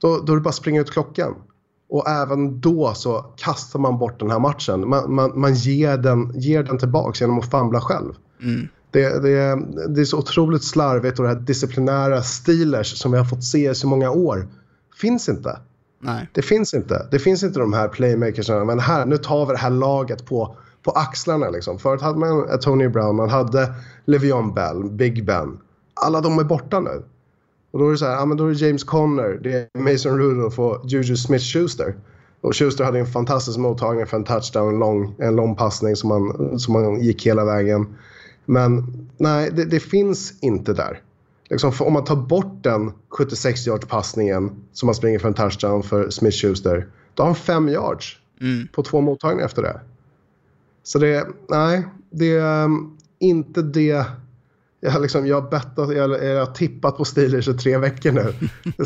[0.02, 1.36] Då, då är det bara att springa ut klockan.
[1.90, 4.90] Och även då så kastar man bort den här matchen.
[4.90, 8.14] Man, man, man ger, den, ger den tillbaka genom att famla själv.
[8.42, 8.68] Mm.
[8.92, 13.26] Det, det, det är så otroligt slarvigt och det här disciplinära Steelers som vi har
[13.26, 14.48] fått se i så många år
[15.02, 15.60] finns inte.
[16.00, 16.30] Nej.
[16.34, 17.08] Det finns inte.
[17.12, 18.66] Det finns inte de här playmakersarna.
[18.66, 21.50] Men här, nu tar vi det här laget på, på axlarna.
[21.50, 21.80] Liksom.
[21.80, 23.74] Förut hade man Tony Brown, man hade
[24.06, 25.60] Le'Veon Bell, Big Ben.
[25.94, 27.04] Alla de är borta nu.
[27.72, 29.80] Och då är det så här, ja, men då är det James Conner, det är
[29.80, 31.96] Mason Rudolph och Juju Smith-Schuster.
[32.42, 36.10] Och Schuster hade en fantastisk mottagning för en touchdown, en lång, en lång passning som
[36.10, 37.96] man, som man gick hela vägen.
[38.50, 38.86] Men
[39.18, 41.02] nej, det, det finns inte där.
[41.50, 45.84] Liksom, om man tar bort den 76 yards passningen som man springer för en touchdown
[45.84, 48.68] för Smith-Schuster, då har han fem yards mm.
[48.68, 49.80] på två mottagningar efter det.
[50.84, 54.06] Så det, nej, det är um, inte det
[54.80, 58.22] jag, liksom, jag har bettat, jag, jag har tippat på Steelers i tre veckor nu.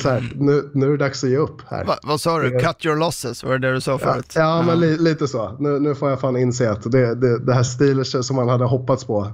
[0.03, 0.69] Här, nu.
[0.73, 1.85] Nu är det dags att ge upp här.
[1.85, 2.59] Va, vad sa du?
[2.59, 4.33] Cut your losses, var det det du sa förut?
[4.35, 5.55] Ja, ja men li, lite så.
[5.59, 8.65] Nu, nu får jag fan inse att det, det, det här Steelers som man hade
[8.65, 9.31] hoppats på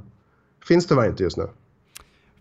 [0.67, 1.47] finns tyvärr inte just nu.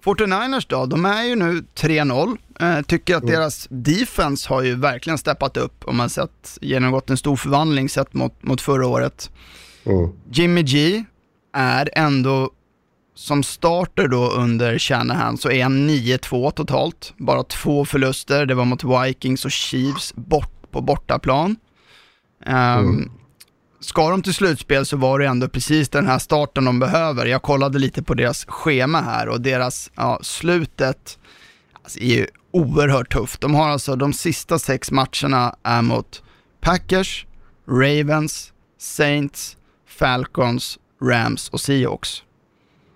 [0.05, 2.39] 49ers då, de är ju nu 3-0.
[2.61, 3.35] Eh, tycker att mm.
[3.35, 8.15] deras defense har ju verkligen steppat upp om man sett, genomgått en stor förvandling sett
[8.15, 9.31] mot, mot förra året.
[9.85, 10.11] Mm.
[10.31, 11.05] Jimmy G
[11.53, 12.51] är ändå
[13.15, 17.15] som starter då under Shanahan så är han 9-2 totalt.
[17.17, 21.57] Bara två förluster, det var mot Vikings och Chiefs bort på bortaplan.
[22.47, 23.11] Um, mm.
[23.81, 27.27] Ska de till slutspel så var det ändå precis den här starten de behöver.
[27.27, 31.19] Jag kollade lite på deras schema här och deras, ja, slutet
[31.83, 33.41] alltså, är ju oerhört tufft.
[33.41, 36.23] De har alltså de sista sex matcherna är mot
[36.61, 37.27] Packers,
[37.69, 42.23] Ravens, Saints, Falcons, Rams och Seahawks.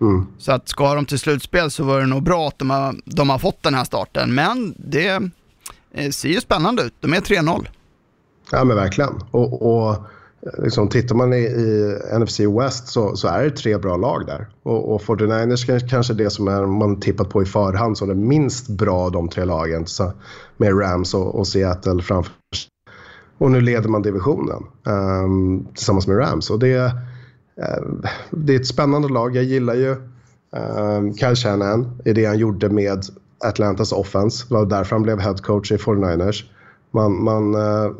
[0.01, 0.27] Mm.
[0.37, 3.29] Så att ska de till slutspel så var det nog bra att de har, de
[3.29, 4.33] har fått den här starten.
[4.33, 5.21] Men det
[5.93, 6.93] eh, ser ju spännande ut.
[6.99, 7.67] De är 3-0.
[8.51, 9.21] Ja men verkligen.
[9.31, 9.97] Och, och
[10.57, 14.47] liksom, tittar man i, i NFC West så, så, är det tre bra lag där.
[14.63, 18.15] Och, och 49ers kanske är det som är, man tippat på i förhand som det
[18.15, 19.87] minst bra av de tre lagen.
[19.87, 20.11] Så,
[20.57, 22.33] med Rams och, och Seattle framför
[23.37, 26.49] Och nu leder man divisionen um, tillsammans med Rams.
[26.49, 26.91] Och det uh,
[28.29, 29.35] det är ett spännande lag.
[29.35, 29.95] Jag gillar ju
[30.51, 33.05] um, Kyle Shanahan i det han gjorde med
[33.39, 34.45] Atlantas offense.
[34.47, 36.43] Det var därför han blev head coach i 49ers.
[36.91, 37.91] Man, man uh,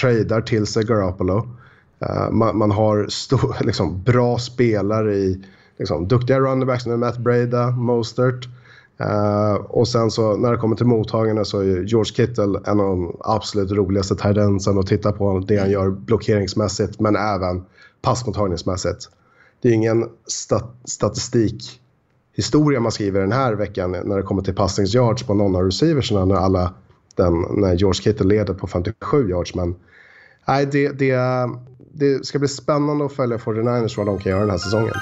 [0.00, 1.57] tradar till sig Garoppolo.
[2.02, 5.44] Uh, man, man, har stor, liksom, bra spelare i
[5.78, 8.48] liksom, duktiga runnerbacks med Matt Breda, Mostert.
[9.00, 12.86] Uh, och sen så när det kommer till mottagarna så är George Kittle en av
[12.86, 15.38] de absolut roligaste tendensen att titta på.
[15.38, 17.64] Det han gör blockeringsmässigt men även
[18.02, 19.08] passmottagningsmässigt.
[19.62, 25.22] Det är ingen stat statistikhistoria man skriver den här veckan när det kommer till passningsyards
[25.22, 26.74] på någon av receiverserna när alla
[27.14, 29.54] den, när George Kittle leder på 57 yards.
[29.54, 29.74] Men
[30.48, 31.10] nej, det, det,
[31.98, 34.94] det ska bli spännande att följa 49ers vad de kan göra den här säsongen.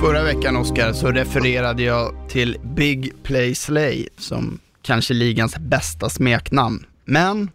[0.00, 6.86] Förra veckan, Oskar, så refererade jag till Big Play Slay som kanske ligans bästa smeknamn.
[7.04, 7.50] Men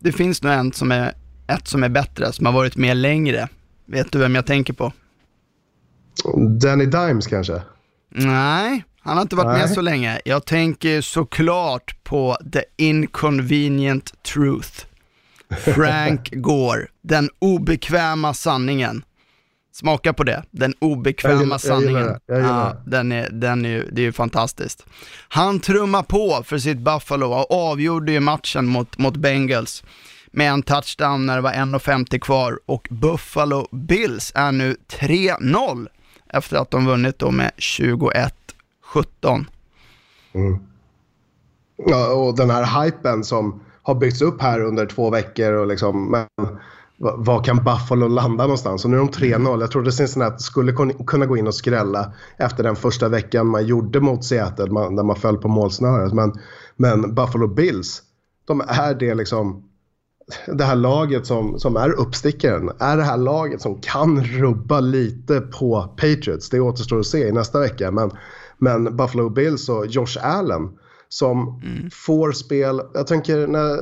[0.00, 1.14] det finns nog en som är,
[1.46, 3.48] ett som är bättre, som har varit med längre.
[3.86, 4.92] Vet du vem jag tänker på?
[6.60, 7.62] Danny Dimes kanske?
[8.14, 9.60] Nej, han har inte varit Nej.
[9.60, 10.20] med så länge.
[10.24, 14.86] Jag tänker såklart på The Inconvenient Truth.
[15.58, 19.04] Frank Gore, den obekväma sanningen.
[19.72, 22.18] Smaka på det, den obekväma jag gillar, sanningen.
[22.26, 24.86] Jag gillar jag ja, den är, den är, det är ju fantastiskt.
[25.28, 29.84] Han trummar på för sitt Buffalo och avgjorde ju matchen mot, mot Bengals
[30.36, 35.86] med en touchdown när det var 1.50 kvar och Buffalo Bills är nu 3-0
[36.32, 37.50] efter att de vunnit då med
[38.96, 39.46] 17.
[40.32, 40.58] Mm.
[41.76, 46.10] Ja, och den här hypen som har byggts upp här under två veckor och liksom,
[46.10, 46.26] men
[46.98, 48.84] var kan Buffalo landa någonstans?
[48.84, 49.60] Och nu är de 3-0.
[49.60, 50.72] Jag trodde Cincinnati skulle
[51.06, 55.02] kunna gå in och skrälla efter den första veckan man gjorde mot Seattle man, där
[55.02, 56.12] man föll på målsnöret.
[56.12, 56.32] Men,
[56.76, 58.02] men Buffalo Bills,
[58.46, 59.64] de är det liksom
[60.46, 62.70] det här laget som, som är uppstickaren.
[62.78, 66.50] Är det här laget som kan rubba lite på Patriots?
[66.50, 67.90] Det återstår att se i nästa vecka.
[67.90, 68.10] Men,
[68.58, 70.68] men Buffalo Bills och Josh Allen
[71.08, 71.90] som mm.
[71.90, 72.82] får spel.
[72.94, 73.76] Jag tänker när,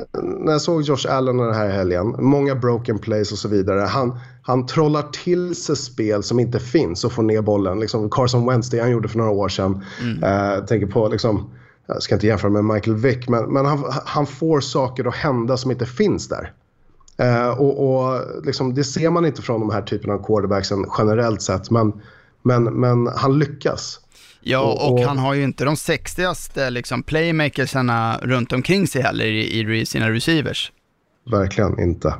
[0.45, 3.81] när jag såg Josh Allen den här helgen, många broken plays och så vidare.
[3.81, 7.81] Han, han trollar till sig spel som inte finns och får ner bollen.
[7.81, 9.85] Liksom Carson Wentz, det han gjorde för några år sedan.
[10.03, 10.57] Mm.
[10.59, 11.51] Uh, tänker på liksom,
[11.87, 15.57] jag ska inte jämföra med Michael Vick, men, men han, han får saker att hända
[15.57, 16.53] som inte finns där.
[17.23, 21.43] Uh, och, och liksom, det ser man inte från de här typerna av quarterbacksen generellt
[21.43, 21.93] sett, men,
[22.43, 24.01] men, men han lyckas.
[24.47, 29.25] Ja, och, och, han har ju inte de sexigaste liksom, playmakersarna runt omkring sig heller
[29.25, 30.73] i, i sina receivers.
[31.31, 32.15] Verkligen inte.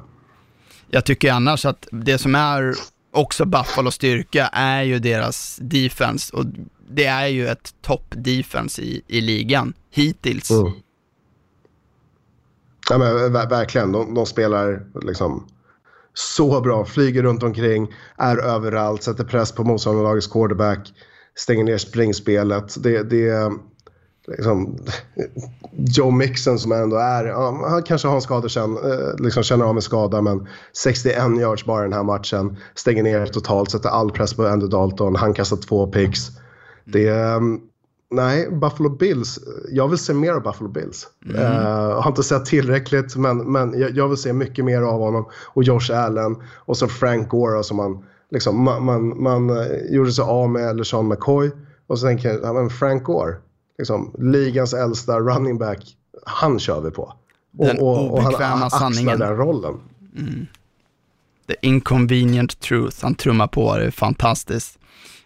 [0.91, 2.75] Jag tycker annars att det som är
[3.13, 6.45] också Buffalo styrka är ju deras defense och
[6.89, 10.51] det är ju ett topp defense i, i ligan hittills.
[10.51, 10.73] Mm.
[12.91, 15.47] Ja men verkligen, de, de spelar liksom
[16.15, 20.93] så bra, flyger runt omkring, är överallt, sätter press på motståndarlagets quarterback
[21.37, 22.83] stänger ner springspelet.
[22.83, 23.53] Det, det
[24.27, 24.79] liksom,
[25.77, 29.77] Joe Mixon som ändå är, ja, han kanske har en skada, känner, liksom känner av
[29.77, 32.57] en skada men 61 yards bara den här matchen.
[32.75, 36.21] Stänger ner totalt, sätter all press på Andy Dalton, han kastar två picks.
[36.85, 37.61] Det um,
[38.11, 39.39] Nej, Buffalo Bills.
[39.71, 41.07] Jag vill se mer av Buffalo Bills.
[41.25, 41.41] Mm.
[41.41, 45.29] Uh, har inte sett tillräckligt, men, men jag, jag, vill se mycket mer av honom.
[45.47, 50.13] Och Josh Allen och så Frank Gore som man liksom, man, man, man eh, gjorde
[50.13, 51.51] sig av med LeSean McCoy
[51.87, 53.37] och så tänker jag, ja, men Frank Gore,
[53.79, 57.13] liksom, ligans äldsta running back, han kör vi på.
[57.51, 59.75] Den och, och, och han axlar den rollen.
[60.19, 60.47] Mm.
[61.47, 62.97] The Inconvenient Truth.
[63.03, 64.79] Han trummar på, det är fantastiskt.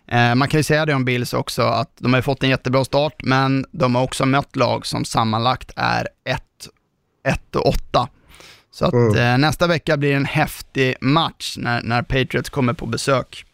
[0.07, 2.85] Eh, man kan ju säga det om Bills också, att de har fått en jättebra
[2.85, 6.09] start, men de har också mött lag som sammanlagt är
[7.25, 8.09] 1 och 8.
[8.79, 9.17] Så att Mm.
[9.17, 13.45] eh, nästa vecka blir en häftig match när, när Patriots kommer på besök.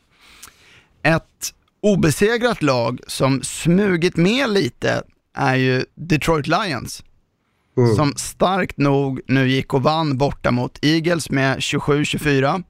[1.03, 5.03] Ett obesegrat lag som smugit med lite
[5.37, 7.05] är ju Detroit Lions.
[7.77, 7.95] Mm.
[7.95, 12.63] Som starkt nog nu gick och vann borta mot Eagles med 27-24.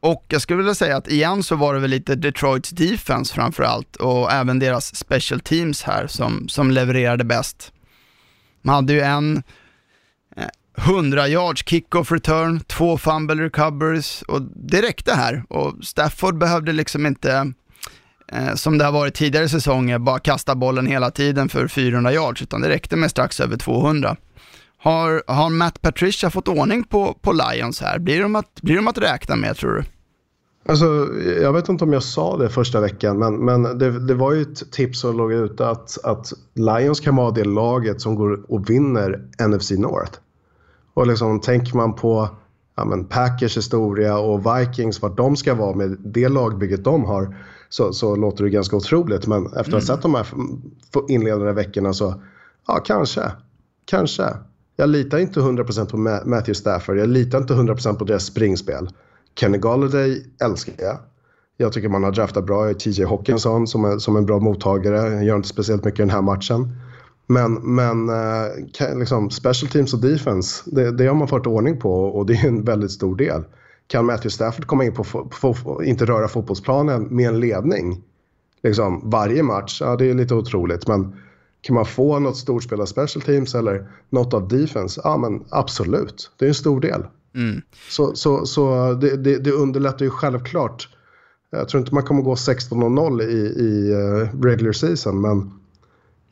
[0.00, 3.96] Och jag skulle vilja säga att igen så var det väl lite Detroits defense framförallt
[3.96, 7.72] och även deras special teams här som, som levererade bäst.
[8.62, 9.42] Man hade ju en
[10.76, 17.06] 100 yards kickoff return, två fumble recoveries och det räckte här och Stafford behövde liksom
[17.06, 17.52] inte
[18.28, 22.42] eh, som det har varit tidigare säsonger, bara kasta bollen hela tiden för 400 yards,
[22.42, 24.16] utan det räckte med strax över 200.
[24.78, 27.98] Har, har Matt Patricia fått ordning på, på Lions här?
[27.98, 29.84] Blir de, att, blir de att räkna med tror du?
[30.66, 31.08] Alltså,
[31.42, 34.42] jag vet inte om jag sa det första veckan, men, men det, det var ju
[34.42, 38.70] ett tips som låg ute att, att Lions kan vara det laget som går och
[38.70, 40.18] vinner NFC North.
[40.94, 42.28] Och liksom tänker man på
[42.76, 47.36] ja, men Packers historia och Vikings, vart de ska vara med det lagbygget de har,
[47.68, 49.26] så, så låter det ganska otroligt.
[49.26, 50.26] Men efter att ha sett de här
[51.08, 52.22] inledande veckorna så,
[52.66, 53.32] ja kanske,
[53.84, 54.24] kanske.
[54.76, 58.90] Jag litar inte 100% på Ma- Matthew Stafford, jag litar inte 100% på deras springspel.
[59.40, 60.98] Kenny Galladay älskar jag.
[61.56, 64.96] Jag tycker man har draftat bra i TJ Hawkinson som är, som en bra mottagare.
[64.96, 66.76] Han gör inte speciellt mycket i den här matchen.
[67.32, 72.04] Men, men eh, liksom, special teams och defense, det, det har man fått ordning på
[72.04, 73.42] och det är en väldigt stor del.
[73.86, 78.02] Kan Matthew Stafford komma in på, fo- fo- inte röra fotbollsplanen med en ledning
[78.62, 80.88] liksom, varje match, ja det är lite otroligt.
[80.88, 81.16] Men
[81.60, 85.44] kan man få något stort spel av special teams eller något av defense, ja men
[85.50, 86.30] absolut.
[86.38, 87.04] Det är en stor del.
[87.88, 90.88] Så, så, så det, det, det underlättar ju självklart.
[91.50, 95.50] Jag tror inte man kommer gå 16-0 i, i eh, regular season, men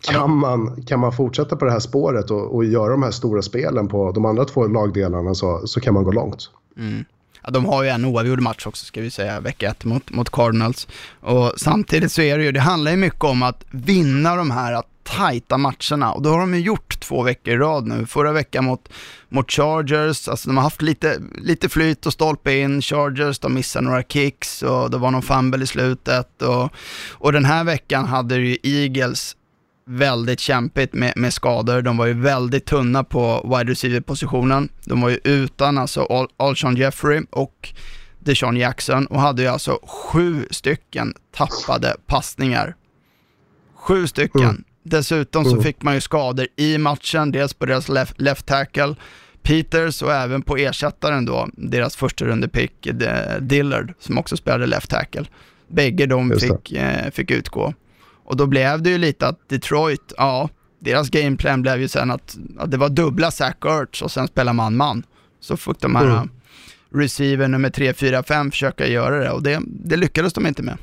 [0.00, 3.42] kan man, kan man fortsätta på det här spåret och, och göra de här stora
[3.42, 6.50] spelen på de andra två lagdelarna så, så kan man gå långt.
[7.42, 10.30] Ja, de har ju en oavgjord match också ska vi säga, vecka ett mot, mot
[10.30, 10.88] Cardinals.
[11.20, 14.82] Och samtidigt så är det ju, det handlar ju mycket om att vinna de här
[15.02, 18.06] tajta matcherna och då har de ju gjort två veckor i rad nu.
[18.06, 18.88] Förra veckan mot,
[19.28, 22.82] mot Chargers, alltså de har haft lite, lite flyt och stolpe in.
[22.82, 26.42] Chargers, de missade några kicks och det var någon fumble i slutet.
[26.42, 26.70] Och,
[27.10, 29.36] och den här veckan hade ju Eagles
[29.90, 31.82] väldigt kämpigt med, med skador.
[31.82, 34.68] De var ju väldigt tunna på wide receiver-positionen.
[34.84, 37.68] De var ju utan alltså Al- Alshon Jeffrey och
[38.18, 42.74] Deshaun Jackson och hade ju alltså sju stycken tappade passningar.
[43.74, 44.40] Sju stycken.
[44.42, 44.64] Mm.
[44.82, 45.62] Dessutom så Mm.
[45.62, 48.94] fick man ju skador i matchen, dels på deras left, left tackle,
[49.42, 52.88] Peters och även på ersättaren då, deras första rundepick
[53.40, 55.24] Dillard, som också spelade left tackle.
[55.68, 57.74] Bägge de fick, eh, fick utgå.
[58.30, 62.36] Och då blev det ju lite att Detroit, ja, deras gameplan blev ju sen att,
[62.58, 65.02] att det var dubbla Zach Ertz och sen spela man-man.
[65.40, 66.16] Så fick de här Mm.
[66.16, 66.28] mm.
[66.94, 70.76] receiver nummer 3, 4, 5 försöka göra det och det, det lyckades de inte med.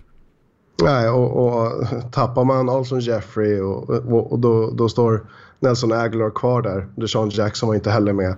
[0.84, 5.26] Nej, och, och tappar man Alson Jeffrey och, och, och då, då står
[5.60, 6.88] Nelson Aguilar kvar där.
[6.96, 8.36] Deshaun Jackson var inte heller med.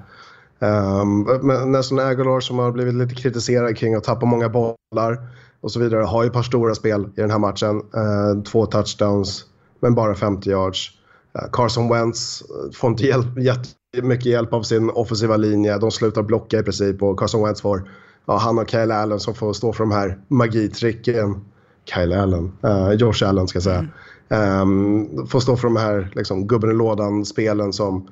[0.60, 5.18] Um, men Nelson Aguilar som har blivit lite kritiserad kring att tappa många bollar
[5.62, 7.82] och så vidare har ju ett par stora spel i den här matchen.
[7.96, 9.46] Eh, två touchdowns,
[9.80, 10.92] men bara 50 yards.
[11.40, 15.78] Eh, Carson Wentz eh, får inte hjälp, jättemycket hjälp av sin offensiva linje.
[15.78, 17.90] De slutar blocka i princip och Carson Wentz får,
[18.26, 21.46] ja, han och Kyle Allen som får stå för de här magitricken.
[21.86, 23.88] Kyle Allen, eh, Josh Allen ska jag säga.
[24.30, 28.08] Ehm, får stå för de här liksom, gubben i lådan-spelen som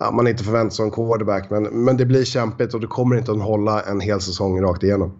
[0.00, 1.50] ja, man inte förväntar sig en quarterback.
[1.50, 4.82] Men, men det blir kämpigt och det kommer inte att hålla en hel säsong rakt
[4.82, 5.12] igenom.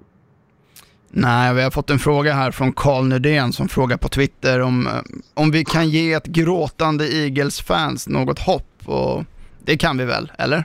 [1.11, 4.87] Nej, vi har fått en fråga här från Carl Nydén som frågar på Twitter om,
[4.87, 4.93] eh,
[5.35, 8.65] om vi kan ge ett gråtande Eagles-fans något hopp.
[8.85, 9.25] Och
[9.65, 10.65] det kan vi väl, eller?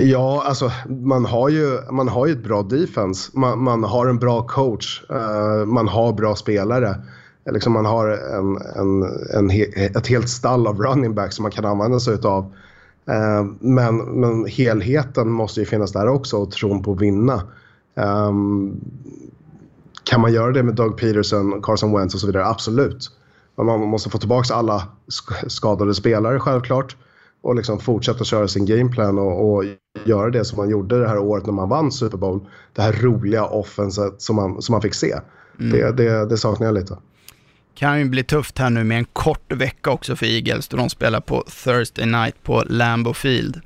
[0.00, 3.30] Ja, alltså man har ju, man har ju ett bra defense.
[3.34, 5.02] Man, man har en bra coach.
[5.10, 6.94] Uh, man har bra spelare.
[7.50, 9.02] Liksom man har en, en,
[9.34, 12.52] en, he- ett helt stall av running backs som man kan använda sig av.
[13.08, 17.42] Uh, eh, men, men helheten måste ju finnas där också och tron på att vinna.
[17.96, 18.80] Ehm,
[20.04, 22.46] kan man göra det med Doug Peterson, Carson Wentz och så vidare?
[22.46, 23.10] Absolut.
[23.56, 26.96] Men man måste få tillbaka alla sk- skadade spelare självklart.
[27.40, 29.64] Och liksom fortsätta köra sin gameplan och, och
[30.04, 32.40] göra det som man gjorde det här året när man vann Super Bowl.
[32.74, 35.18] Det här roliga offenset som man, som man fick se.
[35.58, 36.98] Det, det, det saknar jag lite.
[37.74, 40.88] Kan ju bli tufft här nu med en kort vecka också för Eagles då de
[40.90, 43.60] spelar på Thursday night på Lambeau Field.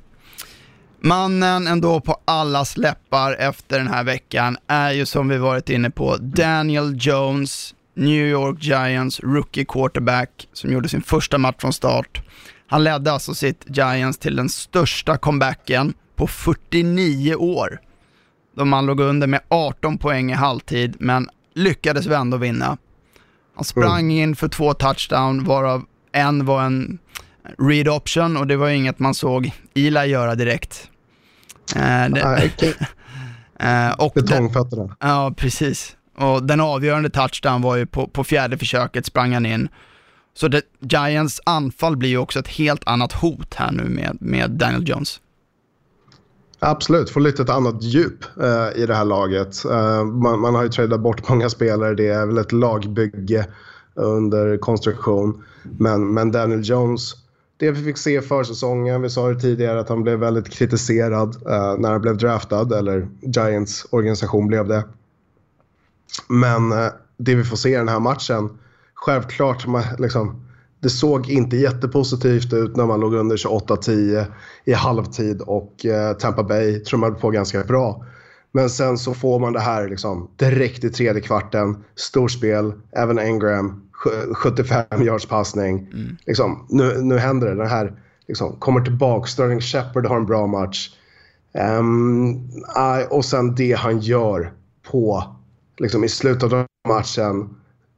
[1.05, 5.89] Mannen ändå på allas läppar efter den här veckan är ju som vi varit inne
[5.89, 12.21] på Daniel Jones, New York Giants rookie quarterback som gjorde sin första match från start.
[12.67, 17.79] Han ledde alltså sitt Giants till den största comebacken på 49 år.
[18.55, 22.77] Då man låg under med 18 poäng i halvtid men lyckades vända och vinna.
[23.55, 26.99] Han sprang in för två touchdown varav en var en
[27.57, 30.89] read option och det var inget man såg Eli göra direkt.
[31.75, 32.75] Eh, det,
[33.59, 34.95] eh, och Betongfötterna.
[34.99, 35.95] ja, precis.
[36.17, 39.69] Och den avgörande touchdown var ju på, på fjärde försöket sprang han in.
[40.33, 44.51] Så det, Giants anfall blir ju också ett helt annat hot här nu med, med
[44.51, 45.19] Daniel Jones.
[46.59, 49.65] Absolut, får lite ett annat djup eh, i det här laget.
[49.65, 53.45] Eh, man, man har ju tradat bort många spelare, det är väl ett lagbygge
[53.95, 55.43] under konstruktion.
[55.63, 57.13] Men, men Daniel Jones,
[57.57, 61.35] det vi fick se för säsongen, vi sa det tidigare att han blev väldigt kritiserad
[61.35, 64.83] eh, när han blev draftad, eller Giants organisation blev det.
[66.29, 66.87] Men eh,
[67.17, 68.49] det vi får se i den här matchen,
[68.93, 70.45] självklart, man, liksom,
[70.79, 74.25] det såg inte jättepositivt ut när man låg under 28-10
[74.65, 78.05] i halvtid och eh, Tampa Bay trummade på ganska bra.
[78.51, 83.82] Men sen så får man det här liksom, direkt i tredje kvarten, storspel, även Engram,
[84.35, 85.87] 75 yards passning.
[86.25, 87.55] Liksom, nu, nu händer det.
[87.55, 87.93] Den här
[88.27, 90.89] liksom, kommer tillbaka, Sterling Shepard har en bra match.
[91.79, 92.51] Um,
[93.09, 94.53] och sen det han gör
[94.91, 95.23] på,
[95.77, 97.49] liksom, i slutet av matchen.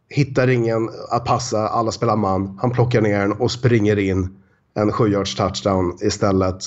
[0.09, 2.59] Hittar ingen att passa, alla spelar man.
[2.61, 4.37] Han plockar ner den och springer in
[4.73, 6.57] en 7 yards touchdown istället.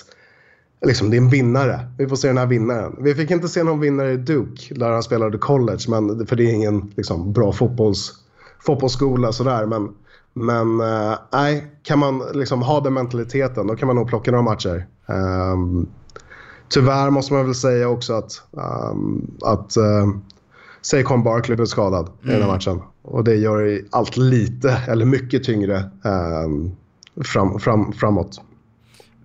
[0.87, 1.81] Liksom, det är en vinnare.
[1.99, 2.97] Vi får se den här vinnaren.
[2.99, 6.45] Vi fick inte se någon vinnare i Duke där han spelade college, men, för det
[6.45, 8.13] är ingen liksom, bra fotbolls,
[8.61, 9.67] fotbollsskola sådär.
[9.67, 9.89] Men,
[10.33, 14.45] men eh, nej, kan man liksom ha den mentaliteten då kan man nog plocka några
[14.45, 14.87] matcher.
[15.07, 15.89] Um,
[16.69, 20.25] tyvärr måste man väl säga också att, um, att um,
[20.83, 22.83] Saquon Barkley blev skadad i den här matchen.
[23.03, 26.77] Och det gör allt lite, eller mycket tyngre um,
[27.25, 28.41] fram, fram, framåt.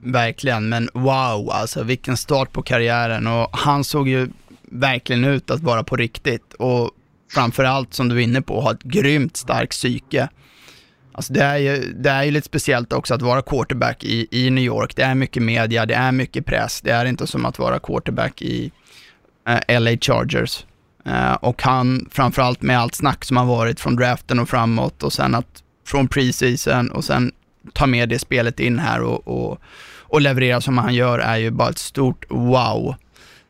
[0.06, 4.30] Verkligen, men wow alltså vilken start på karriären och han såg ju
[4.62, 6.92] verkligen ut att vara på riktigt och
[7.34, 10.30] framförallt som du är inne på, ha ett grymt starkt psyke.
[11.14, 14.50] Alltså det är, ju, det är ju lite speciellt också att vara quarterback i, i
[14.50, 14.96] New York.
[14.96, 16.82] Det är mycket media, det är mycket press.
[16.82, 18.72] Det är inte som att vara quarterback i
[19.48, 20.66] eh, LA Chargers.
[21.06, 25.14] Eh, och han, framförallt med allt snack som har varit från draften och framåt och
[25.14, 27.32] sen att från preseason och sen
[27.74, 29.60] ta med det spelet in här och, och,
[30.00, 32.96] och leverera som han gör är ju bara ett stort wow.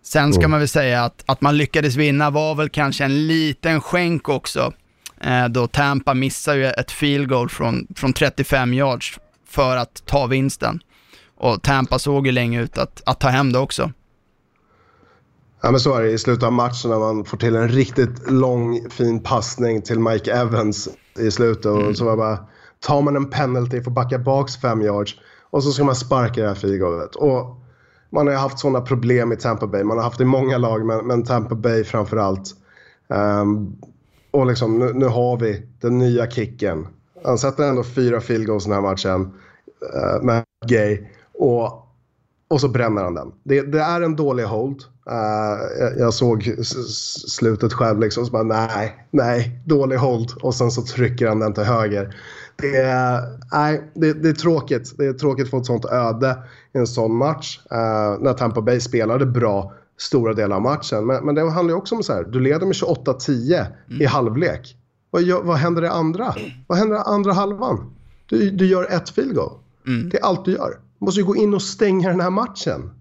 [0.03, 3.81] Sen ska man väl säga att, att man lyckades vinna var väl kanske en liten
[3.81, 4.73] skänk också.
[5.21, 10.27] Eh, då Tampa missar ju ett field goal från, från 35 yards för att ta
[10.27, 10.79] vinsten.
[11.37, 13.91] Och Tampa såg ju länge ut att, att ta hem det också.
[15.61, 18.31] Ja, men så är det i slutet av matchen när man får till en riktigt
[18.31, 20.89] lång fin passning till Mike Evans
[21.19, 21.65] i slutet.
[21.65, 22.39] Och så var bara,
[22.79, 25.15] tar man en penalty får backa baks fem yards
[25.49, 26.83] och så ska man sparka det här field
[27.15, 27.62] Och
[28.13, 29.83] man har ju haft sådana problem i Tampa Bay.
[29.83, 32.55] Man har haft det i många lag, men, men Tampa Bay framförallt.
[33.07, 33.75] Um,
[34.31, 36.87] och liksom, nu, nu har vi den nya kicken.
[37.25, 40.99] Han sätter ändå fyra field goals den här matchen uh, med Gay.
[41.33, 41.87] Och,
[42.47, 43.31] och så bränner han den.
[43.43, 44.83] Det, det är en dålig hold.
[45.09, 46.55] Uh, jag, jag såg
[47.27, 48.25] slutet själv liksom.
[48.25, 50.31] Så bara, nej, nej, dålig hold.
[50.41, 52.15] Och sen så trycker han den till höger.
[52.55, 54.97] Det är, nej, det, det är tråkigt.
[54.97, 56.37] Det är tråkigt att få ett sånt öde
[56.73, 57.59] en sån match.
[57.71, 61.05] Uh, när Tampa Bay spelade bra stora delar av matchen.
[61.05, 63.65] Men, men det handlar ju också om så här, du leder med 28-10
[63.99, 64.77] i halvlek.
[65.09, 66.35] Vad, gör, vad händer i andra?
[66.67, 67.93] Vad händer i andra halvan?
[68.25, 69.51] Du, du gör ett field goal.
[70.11, 70.79] Det är allt du gör.
[70.99, 72.91] Du måste ju gå in och stänga den här matchen.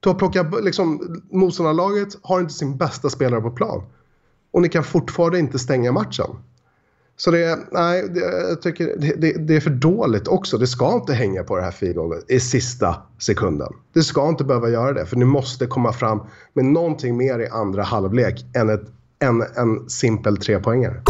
[0.00, 3.82] Du har plockat, liksom, motståndarlaget har inte sin bästa spelare på plan.
[4.50, 6.36] Och ni kan fortfarande inte stänga matchen.
[7.20, 10.58] Så det, är- nej, det, jag tycker det, det, det är för dåligt också.
[10.58, 11.98] Det ska inte hänga på det här field
[12.28, 13.72] i sista sekunden.
[13.92, 15.06] Det ska inte behöva göra det.
[15.06, 16.20] För ni måste komma fram
[16.52, 18.82] med någonting mer i andra halvlek än, ett,
[19.22, 21.02] än en simpel trepoängare.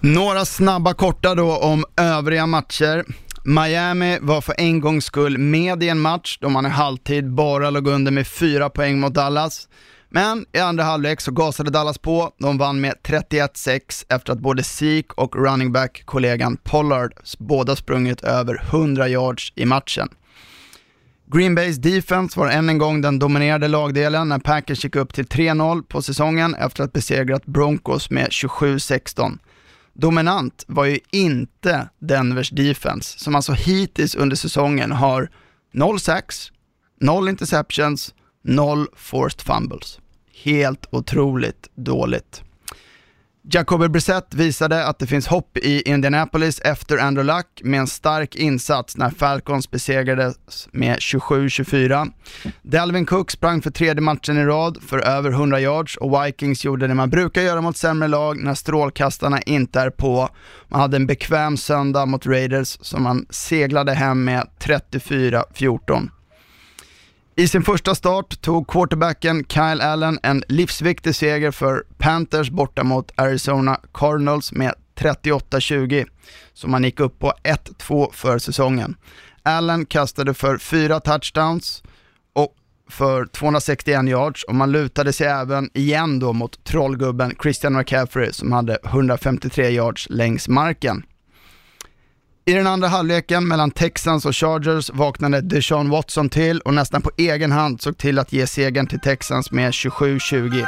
[0.00, 3.04] Några snabba korta då om övriga matcher.
[3.48, 7.70] Miami var för en gångs skull med i en match då man i halvtid bara
[7.70, 9.68] låg under med fyra poäng mot Dallas.
[10.08, 12.32] Men i andra halvlek så gasade Dallas på.
[12.38, 18.62] De vann med 31-6 efter att både Zeke och running back-kollegan Pollard båda sprungit över
[18.70, 20.08] 100 yards i matchen.
[21.32, 25.26] Green Bays defense var än en gång den dominerade lagdelen när Packers gick upp till
[25.26, 29.38] 3-0 på säsongen efter att besegrat Broncos med 27-16.
[29.98, 35.30] Dominant var ju inte Denvers defense, som alltså hittills under säsongen har
[35.72, 36.52] 0 sacks,
[37.00, 40.00] 0 interceptions, 0 forced fumbles.
[40.44, 42.42] Helt otroligt dåligt.
[43.48, 48.34] Jacoby Brissett visade att det finns hopp i Indianapolis efter Andrew Luck med en stark
[48.34, 52.12] insats när Falcons besegrades med 27-24.
[52.62, 56.86] Dalvin Cook sprang för tredje matchen i rad för över 100 yards och Vikings gjorde
[56.86, 60.28] det man brukar göra mot sämre lag när strålkastarna inte är på.
[60.68, 66.08] Man hade en bekväm söndag mot Raiders som man seglade hem med 34-14.
[67.38, 73.12] I sin första start tog quarterbacken Kyle Allen en livsviktig seger för Panthers borta mot
[73.16, 76.06] Arizona Cardinals med 38-20,
[76.52, 78.96] så man gick upp på 1-2 för säsongen.
[79.42, 81.82] Allen kastade för fyra touchdowns
[82.32, 82.54] och
[82.90, 88.52] för 261 yards och man lutade sig även igen då mot trollgubben Christian McCaffrey som
[88.52, 91.02] hade 153 yards längs marken.
[92.50, 97.10] I den andra halvleken mellan Texans och Chargers vaknade Deshaun Watson till och nästan på
[97.16, 100.64] egen hand såg till att ge segern till Texans med 27-20.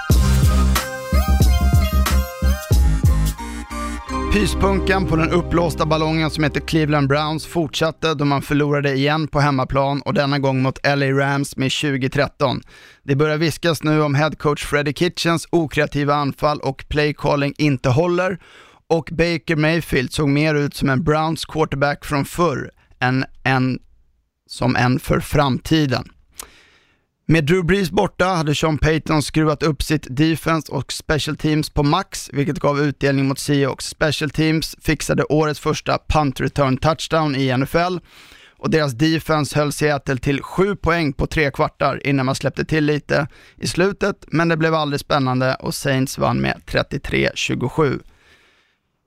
[4.32, 9.40] Pyspunkan på den uppblåsta ballongen som heter Cleveland Browns fortsatte då man förlorade igen på
[9.40, 12.60] hemmaplan och denna gång mot LA Rams med 2013.
[13.02, 18.38] Det börjar viskas nu om headcoach Freddie Kitchens okreativa anfall och playcalling inte håller
[18.88, 22.70] och Baker Mayfield såg mer ut som en Browns quarterback från förr
[23.00, 23.78] än en
[24.46, 26.08] som en för framtiden.
[27.26, 31.82] Med Drew Brees borta hade Sean Payton skruvat upp sitt defense och special teams på
[31.82, 33.86] max, vilket gav utdelning mot Seahawks.
[33.86, 37.98] Special teams fixade årets första punt return touchdown i NFL
[38.58, 42.84] och deras defense höll Seattle till sju poäng på tre kvartar innan man släppte till
[42.84, 43.26] lite
[43.56, 48.00] i slutet, men det blev aldrig spännande och Saints vann med 33-27.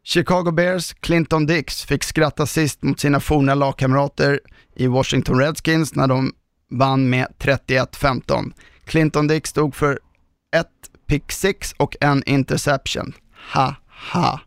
[0.04, 4.40] Chicago Bears Clinton Dix fick skratta sist mot sina forna lagkamrater
[4.76, 6.34] i Washington Redskins när de
[6.70, 8.52] vann med 31-15.
[8.86, 10.00] Clinton Dix stod för
[10.56, 10.68] ett
[11.08, 13.14] pick six och en interception.
[13.54, 13.76] Ha
[14.14, 14.40] ha.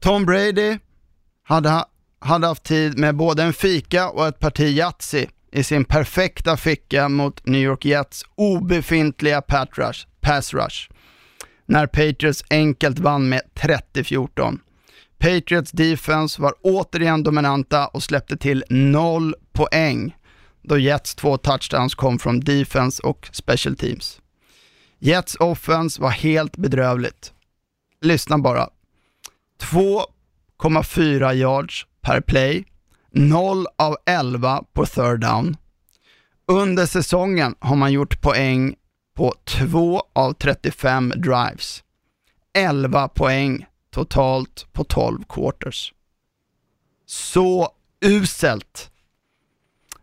[0.00, 0.78] Tom Brady
[1.42, 1.84] hade,
[2.20, 7.08] hade haft tid med både en fika och ett parti Yatzy i sin perfekta ficka
[7.08, 9.42] mot New York Jets obefintliga
[10.20, 10.88] pass rush
[11.68, 14.58] när Patriots enkelt vann med 30-14.
[15.18, 20.14] Patriots defense var återigen dominanta och släppte till noll poäng
[20.62, 24.20] då Jets två touchdowns kom från defense och special teams.
[24.98, 27.32] Jets offense var helt bedrövligt.
[28.00, 28.68] Lyssna bara.
[29.60, 32.64] 2,4 yards per play,
[33.12, 35.56] 0 av 11 på third down.
[36.48, 38.74] Under säsongen har man gjort poäng
[39.18, 41.82] på 2 av 35 drives.
[42.52, 45.92] 11 poäng totalt på 12 quarters.
[47.06, 47.68] Så
[48.04, 48.90] uselt.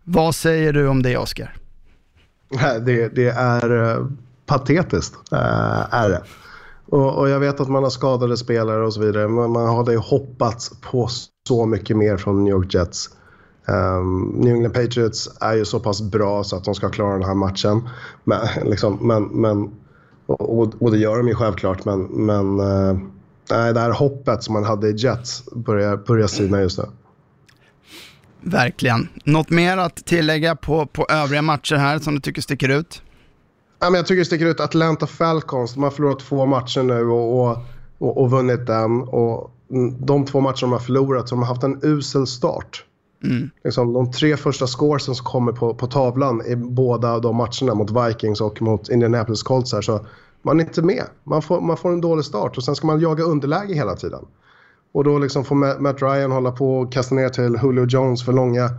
[0.04, 1.56] Vad säger du om det, Oskar?
[2.86, 4.08] Det, det är eh,
[4.46, 6.24] patetiskt, eh, är det.
[6.86, 9.98] Och, och, jag vet att man har skadade spelare och så vidare, men man hade
[9.98, 11.10] hoppats på
[11.48, 13.10] så mycket mer från New York Jets.
[13.68, 17.24] Um, New England Patriots är ju så pass bra så att de ska klara den
[17.24, 17.90] här matchen.
[18.24, 18.40] Men,
[18.70, 19.72] liksom, men, men,
[20.26, 23.00] och, och det gör de ju självklart, men, men uh,
[23.48, 26.86] det här hoppet som man hade i Jets börjar, börjar sina just nu.
[28.42, 29.10] Verkligen.
[29.24, 33.02] Något mer att tillägga på, på övriga matcher här som du tycker sticker ut?
[33.80, 35.74] Ja, men jag tycker det sticker ut Atlanta Falcons.
[35.74, 37.58] De har förlorat två matcher nu och, och,
[37.98, 39.02] och, och vunnit den.
[39.02, 39.52] Och
[40.00, 42.86] de två matcher de har förlorat så de har haft en usel start.
[43.26, 43.50] Mm.
[43.64, 47.92] Liksom, de tre första scoresen som kommer på, på tavlan i båda de matcherna mot
[47.92, 50.06] Vikings och mot Indianapolis Colts här, så
[50.42, 51.04] man är inte med.
[51.24, 54.26] Man får, man får en dålig start och sen ska man jaga underläge hela tiden.
[54.92, 58.34] Och då liksom får Matt Ryan hålla på och kasta ner till Julio Jones för
[58.34, 58.70] långa,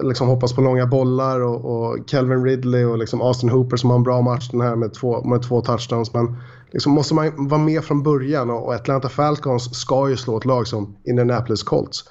[0.00, 3.96] liksom hoppas på långa bollar och, och Calvin Ridley och liksom Austin Hooper som har
[3.96, 6.14] en bra match den här med två, med två touchdowns.
[6.14, 6.36] Men
[6.70, 10.66] liksom måste man vara med från början och Atlanta Falcons ska ju slå ett lag
[10.66, 12.04] som Indianapolis Colts.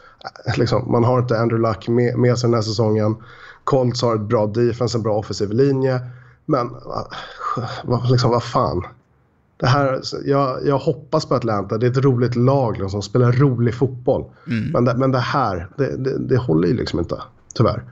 [0.58, 3.16] Liksom, man har inte Andrew Luck med, med sig den här säsongen.
[3.64, 6.00] Colts har ett bra defense, en bra offensiv linje.
[6.46, 6.70] Men
[7.84, 8.84] vad, liksom, vad fan.
[9.58, 11.78] Det här, jag, jag hoppas på Atlanta.
[11.78, 14.26] Det är ett roligt lag liksom, som spelar rolig fotboll.
[14.48, 14.72] Mm.
[14.72, 17.22] Men, det, men det här, det, det, det håller ju liksom inte.
[17.56, 17.84] Tyvärr.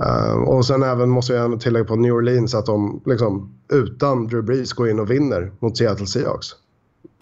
[0.00, 4.44] Uh, och sen även måste jag tillägga på New Orleans att de liksom, utan Drew
[4.44, 6.46] Brees går in och vinner mot Seattle Seahawks.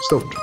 [0.07, 0.35] Stort.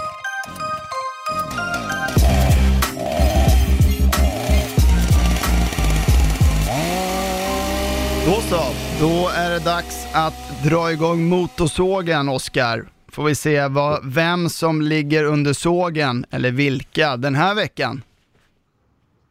[9.68, 12.90] Dags att dra igång motorsågen, Oskar.
[13.12, 18.02] Får vi se vad, vem som ligger under sågen, eller vilka, den här veckan.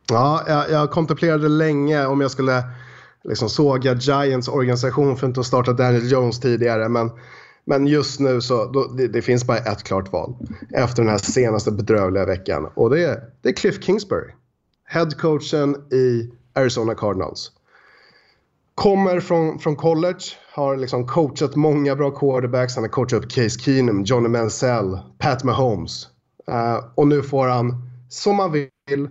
[0.08, 2.62] Ja, jag, jag kontemplerade länge om jag skulle
[3.24, 6.88] liksom såga Giants organisation för att inte starta Daniel Jones tidigare.
[6.88, 7.10] Men,
[7.64, 10.36] men just nu så då, det, det, finns bara ett klart val
[10.74, 12.68] efter den här senaste bedrövliga veckan.
[12.74, 14.32] Och det är, det är Cliff Kingsbury.
[14.84, 17.52] Headcoachen i Arizona Cardinals.
[18.76, 20.20] Kommer från, från college,
[20.52, 22.74] har liksom coachat många bra quarterbacks.
[22.74, 26.08] Han har coachat upp Case Keenum, Johnny Mansell, Pat Mahomes.
[26.50, 29.08] Uh, och nu får han, som han vill,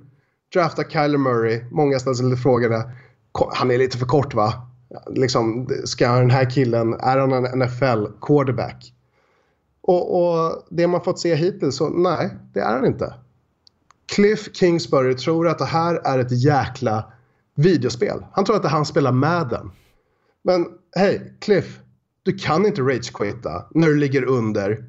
[0.53, 1.63] drafta Kyler Murray.
[1.71, 2.83] Många ställer sig frågorna,
[3.53, 4.53] han är lite för kort va?
[5.09, 8.93] Liksom, ska den här killen, är han en NFL quarterback?
[9.81, 13.13] Och, och, det man fått se hittills, så nej, det är han inte.
[14.15, 17.11] Cliff Kingsbury tror att det här är ett jäkla
[17.55, 18.25] videospel.
[18.31, 19.71] Han tror att det han spelar Madden.
[20.43, 21.79] Men hej, Cliff,
[22.23, 24.85] du kan inte ragequitta när du ligger under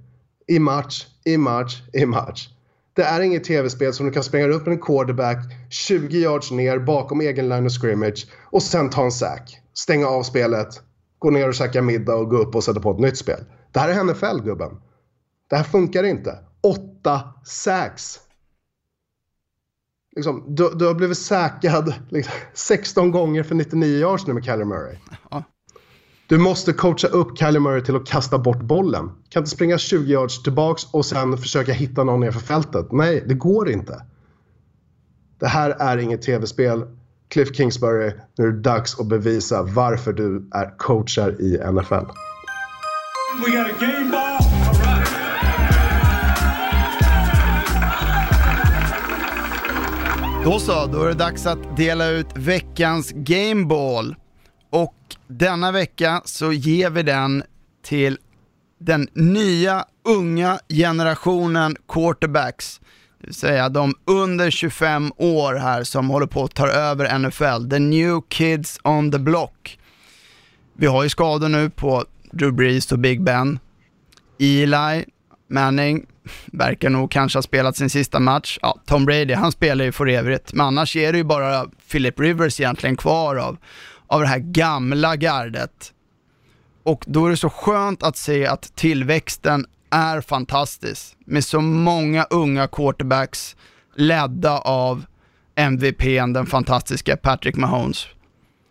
[0.47, 2.49] i match, i match, i match.
[2.93, 5.39] Det är inget tv-spel som du kan springa upp en quarterback
[5.71, 9.61] 20 yards ner bakom egen line of scrimmage och sen ta en sack.
[9.75, 10.83] Stänga av spelet,
[11.19, 13.45] gå ner och käka middag och gå upp och sätta på ett nytt spel.
[13.73, 14.81] Det här är NFL gubben.
[15.51, 16.39] Det här funkar inte.
[16.61, 18.21] Åtta sacks.
[20.17, 24.65] Liksom, du, du, har blivit säkrad liksom, 16 gånger för 99 yards nu med Kyler
[24.65, 24.97] Murray.
[25.31, 25.45] Ja.
[26.29, 29.11] Du måste coacha upp Kyler Murray till att kasta bort bollen.
[29.29, 32.93] Kan inte springa 20 yards tillbaks och sen försöka hitta någon nerför fältet.
[32.93, 34.03] Nej, det går inte.
[35.41, 36.85] Det här är inget tv-spel.
[37.29, 41.95] Cliff Kingsbury, nu är det dags att bevisa varför du är coachar i NFL.
[43.45, 44.66] We got a game ball.
[50.47, 54.15] Då så, då är det dags att dela ut veckans Gameball.
[54.71, 57.43] Och denna vecka så ger vi den
[57.85, 58.19] till
[58.79, 62.81] den nya unga generationen quarterbacks.
[63.21, 67.71] Det vill säga de under 25 år här som håller på att ta över NFL.
[67.71, 69.79] The new kids on the block.
[70.73, 73.59] Vi har ju skador nu på Drew Brees och Big Ben.
[74.39, 75.05] Eli
[75.49, 76.07] Manning
[76.47, 78.59] verkar nog kanske ha spelat sin sista match.
[78.63, 82.21] Ja, Tom Brady, han spelar ju för evigt, men annars är det ju bara Philip
[82.21, 83.57] Rivers egentligen kvar av,
[84.07, 85.93] av det här gamla gardet.
[86.83, 92.25] Och då är det så skönt att se att tillväxten är fantastisk med så många
[92.25, 93.57] unga quarterbacks
[93.97, 95.05] ledda av
[95.55, 98.07] MVPn, den fantastiska Patrick Mahomes.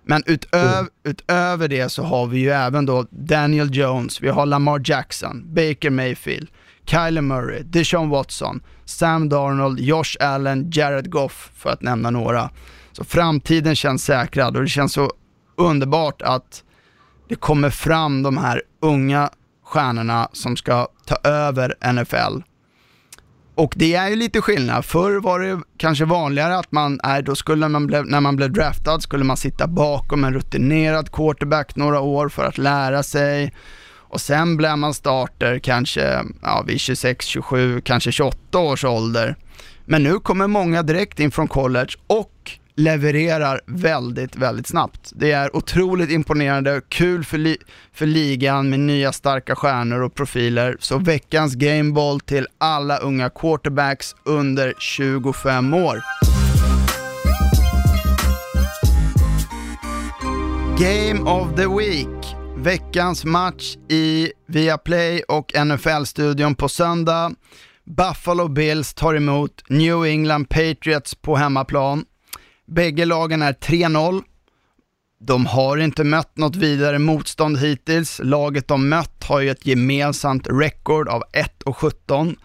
[0.05, 0.89] Men utöver, mm.
[1.03, 5.89] utöver det så har vi ju även då Daniel Jones, vi har Lamar Jackson, Baker
[5.89, 6.47] Mayfield,
[6.85, 12.49] Kyler Murray, Deshaun Watson, Sam Darnold, Josh Allen, Jared Goff för att nämna några.
[12.91, 15.11] Så framtiden känns säkrad och det känns så
[15.57, 16.63] underbart att
[17.29, 19.29] det kommer fram de här unga
[19.63, 22.41] stjärnorna som ska ta över NFL.
[23.55, 24.85] Och det är ju lite skillnad.
[24.85, 28.51] Förr var det kanske vanligare att man, nej, då skulle man blev, när man blev
[28.51, 33.53] draftad skulle man sitta bakom en rutinerad quarterback några år för att lära sig
[34.15, 39.35] och sen blir man starter kanske ja, vid 26, 27, kanske 28 års ålder.
[39.85, 45.11] Men nu kommer många direkt in från college och levererar väldigt, väldigt snabbt.
[45.15, 47.57] Det är otroligt imponerande, kul för, li
[47.93, 50.77] för ligan med nya starka stjärnor och profiler.
[50.79, 56.03] Så veckans gameball till alla unga quarterbacks under 25 år.
[60.77, 67.31] Game of the Week veckans match i Viaplay och NFL-studion på söndag.
[67.83, 72.05] Buffalo Bills tar emot New England Patriots på hemmaplan.
[72.67, 74.23] Bägge lagen är 3-0.
[75.19, 78.21] De har inte mött något vidare motstånd hittills.
[78.23, 81.23] Laget de mött har ju ett gemensamt record av
[81.65, 82.35] 1-17.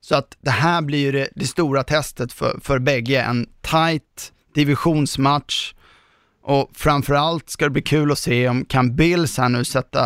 [0.00, 3.22] Så att det här blir ju det, det stora testet för, för bägge.
[3.22, 5.74] En tight divisionsmatch
[6.44, 10.04] och framförallt ska det bli kul att se om kan Bills här nu sätta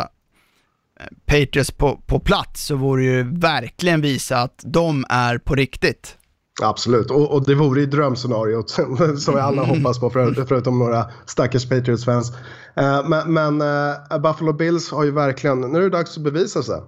[1.01, 5.55] eh, Patriots på, på plats så vore det ju verkligen visa att de är på
[5.55, 6.15] riktigt.
[6.63, 8.71] Absolut, och, och det vore ju drömscenariot
[9.19, 12.33] som vi alla hoppas på för, förutom några stackars Patriots-fans.
[12.81, 16.63] Uh, men, men uh, Buffalo Bills har ju verkligen, nu är det dags att bevisa
[16.63, 16.81] sig.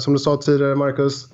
[0.00, 1.26] Som du sa tidigare Marcus,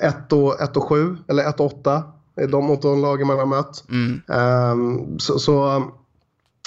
[0.00, 2.02] 1 och, 1 och 7 eller 1 och 8
[2.36, 3.84] är de mot de lagen man har mött.
[3.90, 4.20] Mm.
[4.26, 5.84] Um, så, så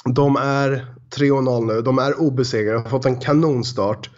[0.05, 1.81] de är 3-0 nu.
[1.81, 2.79] De är obesegrade.
[2.79, 4.09] Har fått en kanonstart.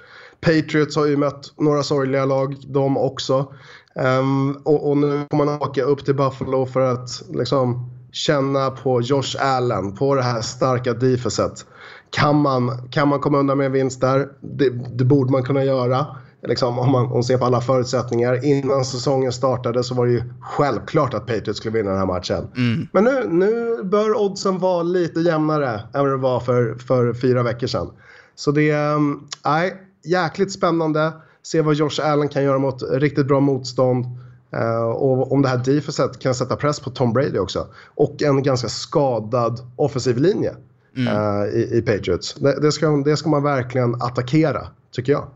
[0.41, 3.53] Patriots har ju mött några sorgliga lag, de också.
[3.95, 9.01] Um, och, och, nu får man åka upp till Buffalo för att liksom, känna på
[9.01, 11.65] Josh Allen, på det här starka defenset.
[12.09, 14.27] kan man, kan man komma undan med en vinst där?
[14.41, 16.05] Det, det borde man kunna göra.
[16.47, 18.45] Liksom, om man, om man ser på alla förutsättningar.
[18.45, 22.47] Innan säsongen startade så var det ju självklart att Patriots skulle vinna den här matchen.
[22.91, 27.43] Men nu, nu bör oddsen vara lite jämnare än vad det var för, för fyra
[27.43, 27.89] veckor sedan.
[28.35, 29.73] Så det är um, nej,
[30.03, 31.11] jäkligt spännande.
[31.43, 34.05] Se vad Josh Allen kan göra mot riktigt bra motstånd.
[34.51, 37.67] Eh, och om det här defenset kan sätta press på Tom Brady också.
[37.95, 40.55] Och en ganska skadad offensiv linje
[40.97, 42.33] eh, i, i Patriots.
[42.33, 45.27] Det, det, ska, det ska man verkligen attackera, tycker jag.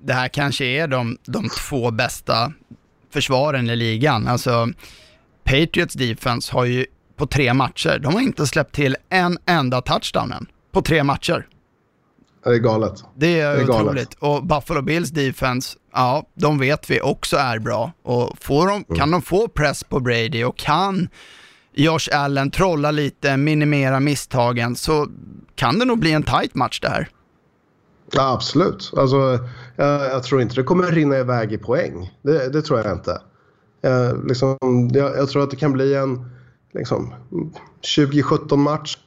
[0.00, 2.52] Det här kanske är de, de två bästa
[3.12, 4.26] försvaren i ligan.
[4.28, 4.68] Alltså,
[5.44, 6.86] Patriots defense har ju
[7.16, 10.46] på tre matcher, de har inte släppt till en enda touchdown än.
[10.72, 11.46] På tre matcher.
[12.44, 13.04] Det är galet.
[13.16, 13.80] Det är, Det är galet.
[13.86, 14.14] otroligt.
[14.14, 17.92] Och Buffalo Bills defense, ja, de vet vi också är bra.
[18.02, 18.98] Och får de, Mm.
[18.98, 21.08] kan de få press på Brady och kan
[21.74, 25.06] Josh Allen trolla lite, minimera misstagen, så
[25.54, 27.08] kan det nog bli en tight match det här.
[28.12, 28.92] Ja, absolut.
[28.96, 29.38] Alltså,
[29.76, 32.18] jag, jag tror inte det kommer rinna iväg i poäng.
[32.22, 33.20] Det, det tror jag inte.
[33.80, 34.56] Jag, liksom,
[34.92, 36.30] jag, jag tror att det kan bli en
[36.72, 37.14] liksom,
[37.96, 38.98] 2017 match.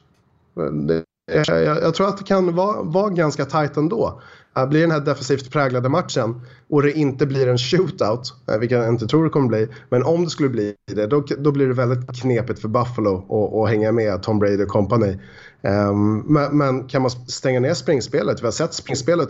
[0.56, 1.04] Eh, det,
[1.46, 4.22] jag, jag tror att det kan vara, vara ganska tajt ändå.
[4.68, 8.88] Blir den här defensivt präglade matchen och det inte blir en shootout, uh, vilket jag
[8.88, 11.74] inte tror det kommer bli, men om det skulle bli det, då, då blir det
[11.74, 15.18] väldigt knepigt för Buffalo att- hänga med Tom Brady och company.
[15.62, 18.40] Um, men, men kan man stänga ner springspelet?
[18.40, 19.28] Vi har sett springspelet,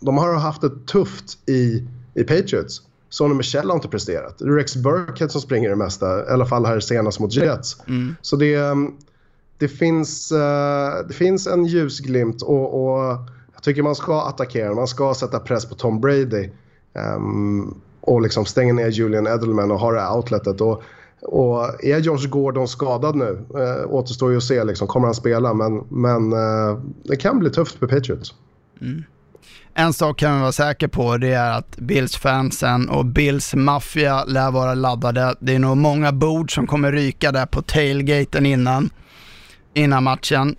[0.00, 2.82] de har haft det tufft i, i Patriots.
[3.08, 4.38] Sonny Michel har inte presterat.
[4.38, 7.76] Det är Rex Burkhead som springer det mesta, i alla fall här senast mot Jets.
[8.22, 8.96] Så det, um,
[9.58, 13.18] det, finns, eh, det finns en ljusglimt och, och
[13.62, 14.74] tycker man ska attackera.
[14.74, 16.50] Man ska sätta press på Tom Brady.
[17.16, 20.60] um, och liksom stänga ner Julian Edelman och ha det här outletet.
[20.60, 20.82] Och,
[21.22, 23.46] och är Josh Gordon skadad nu?
[23.54, 24.64] Eh, återstår ju att se.
[24.64, 25.54] Liksom, kommer han spela?
[25.54, 28.34] Men, men eh, det kan bli tufft för Patriots.
[28.80, 29.04] Mm.
[29.74, 34.74] En sak kan vi vara säker på, det är att Bills-fansen och Bills-maffia lär vara
[34.74, 35.34] laddade.
[35.40, 38.90] Det är nog många bord som kommer ryka där på tailgaten innan,
[39.74, 40.56] innan matchen.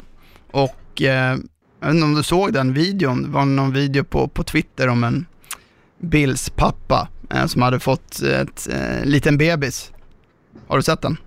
[0.51, 1.38] Och eh,
[1.84, 4.88] jag vet inte om du såg den videon, det var någon video på, på Twitter
[4.88, 5.25] om en
[5.99, 9.91] Bills-pappa eh, som hade fått ett eh, liten bebis.
[10.67, 11.17] Har du sett den?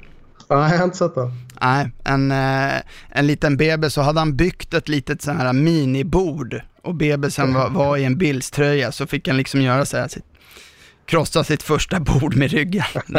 [0.48, 1.32] Ja, jag har inte sett det.
[1.60, 6.60] Nej, en, eh, en liten bebis så hade han byggt ett litet så här minibord
[6.82, 10.24] och bebisen var, var i en Bills-tröja så fick han liksom göra så här, sitt,
[11.06, 12.84] krossa sitt första bord med ryggen.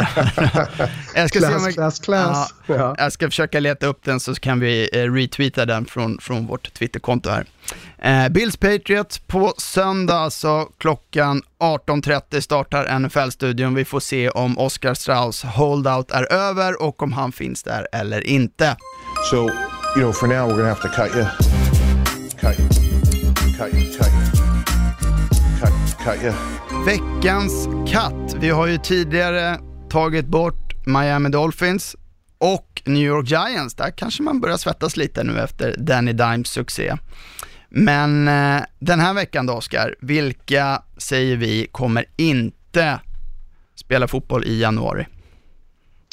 [1.14, 2.54] jag ska se om Class, jag- class, class.
[2.66, 2.94] Ja, Ja.
[2.98, 6.74] Jag ska försöka leta upp den så kan vi eh, retweeta den från, från vårt
[6.74, 7.44] Twitterkonto här.
[7.98, 13.74] Eh, Bills Patriots på söndag, så klockan 18.30 startar NFL-studion.
[13.74, 18.26] Vi får se om Oscar Strauss holdout är över och om han finns där eller
[18.26, 18.76] inte.
[19.30, 19.50] So, you
[19.96, 21.24] know, for now, we're to have to cut you.
[22.40, 22.68] Cut you.
[23.58, 23.98] Cut you.
[23.98, 24.28] Cut you.
[25.60, 25.72] Cut,
[26.04, 26.32] cut you.
[26.88, 28.34] Veckans katt.
[28.40, 29.60] Vi har ju tidigare
[29.90, 31.96] tagit bort Miami Dolphins
[32.38, 33.74] och New York Giants.
[33.74, 36.96] Där kanske man börjar svettas lite nu efter Danny Dimes succé.
[37.68, 43.00] Men eh, den här veckan då, Oskar, vilka säger vi kommer inte
[43.74, 45.06] spela fotboll i januari?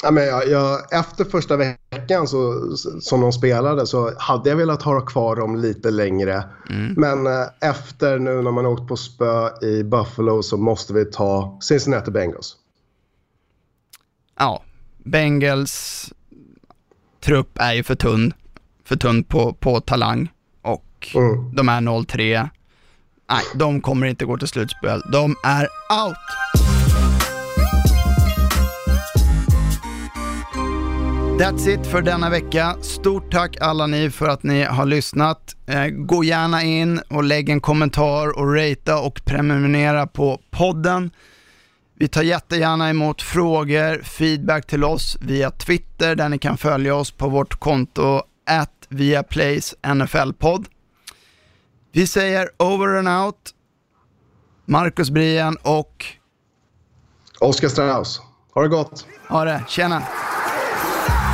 [0.02, 2.70] Ja, men jag, jag, efter första veckan så,
[3.00, 6.44] som de spelade så hade jag velat ha kvar dem lite längre.
[6.96, 11.58] Men eh, efter nu när man åkt på spö i Buffalo så måste vi ta
[11.62, 12.56] Cincinnati Bengals.
[14.38, 14.62] Ja,
[15.04, 16.08] Bengals
[17.24, 18.32] trupp är ju för tunn,
[18.84, 20.32] för tunn på, på talang
[20.62, 20.82] och
[21.14, 21.54] Mm.
[21.54, 22.48] de är 0-3.
[23.30, 25.02] Nej, de kommer inte gå till slutspel.
[25.12, 25.68] De är
[26.06, 26.16] out!
[31.38, 32.76] That's it för denna vecka.
[32.80, 35.56] Stort tack alla ni för att ni har lyssnat.
[35.66, 41.10] Eh, gå gärna in och lägg en kommentar och ratea och prenumerera på podden.
[41.94, 47.10] Vi tar jättegärna emot frågor, feedback till oss via Twitter där ni kan följa oss
[47.10, 50.66] på vårt konto at viaplays NFL-podd.
[51.92, 53.50] Vi säger over and out.
[54.64, 56.04] Marcus Brien och
[57.40, 58.20] Oscar Strauss.
[58.54, 59.06] Ha det gott!
[59.28, 60.02] ha det, tjena!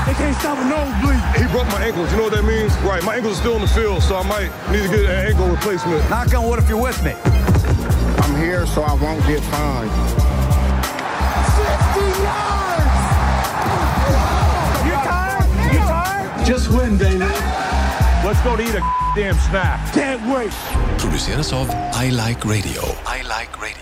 [0.07, 1.23] They can't stop a nosebleed.
[1.39, 2.11] He broke my ankles.
[2.11, 2.75] You know what that means?
[2.83, 3.03] Right.
[3.05, 5.49] My ankles are still in the field, so I might need to get an ankle
[5.49, 6.09] replacement.
[6.11, 7.13] Knock on wood if you're with me.
[8.23, 9.91] I'm here so I won't get fined.
[11.55, 13.03] 60 yards!
[14.87, 15.51] You tired?
[15.73, 16.47] You tired?
[16.47, 17.31] Just win, Dana.
[18.25, 18.83] Let's go to eat a
[19.15, 19.93] damn snack.
[19.95, 20.53] Can't wait.
[20.99, 22.83] produceras av I Like Radio.
[23.07, 23.82] I like radio.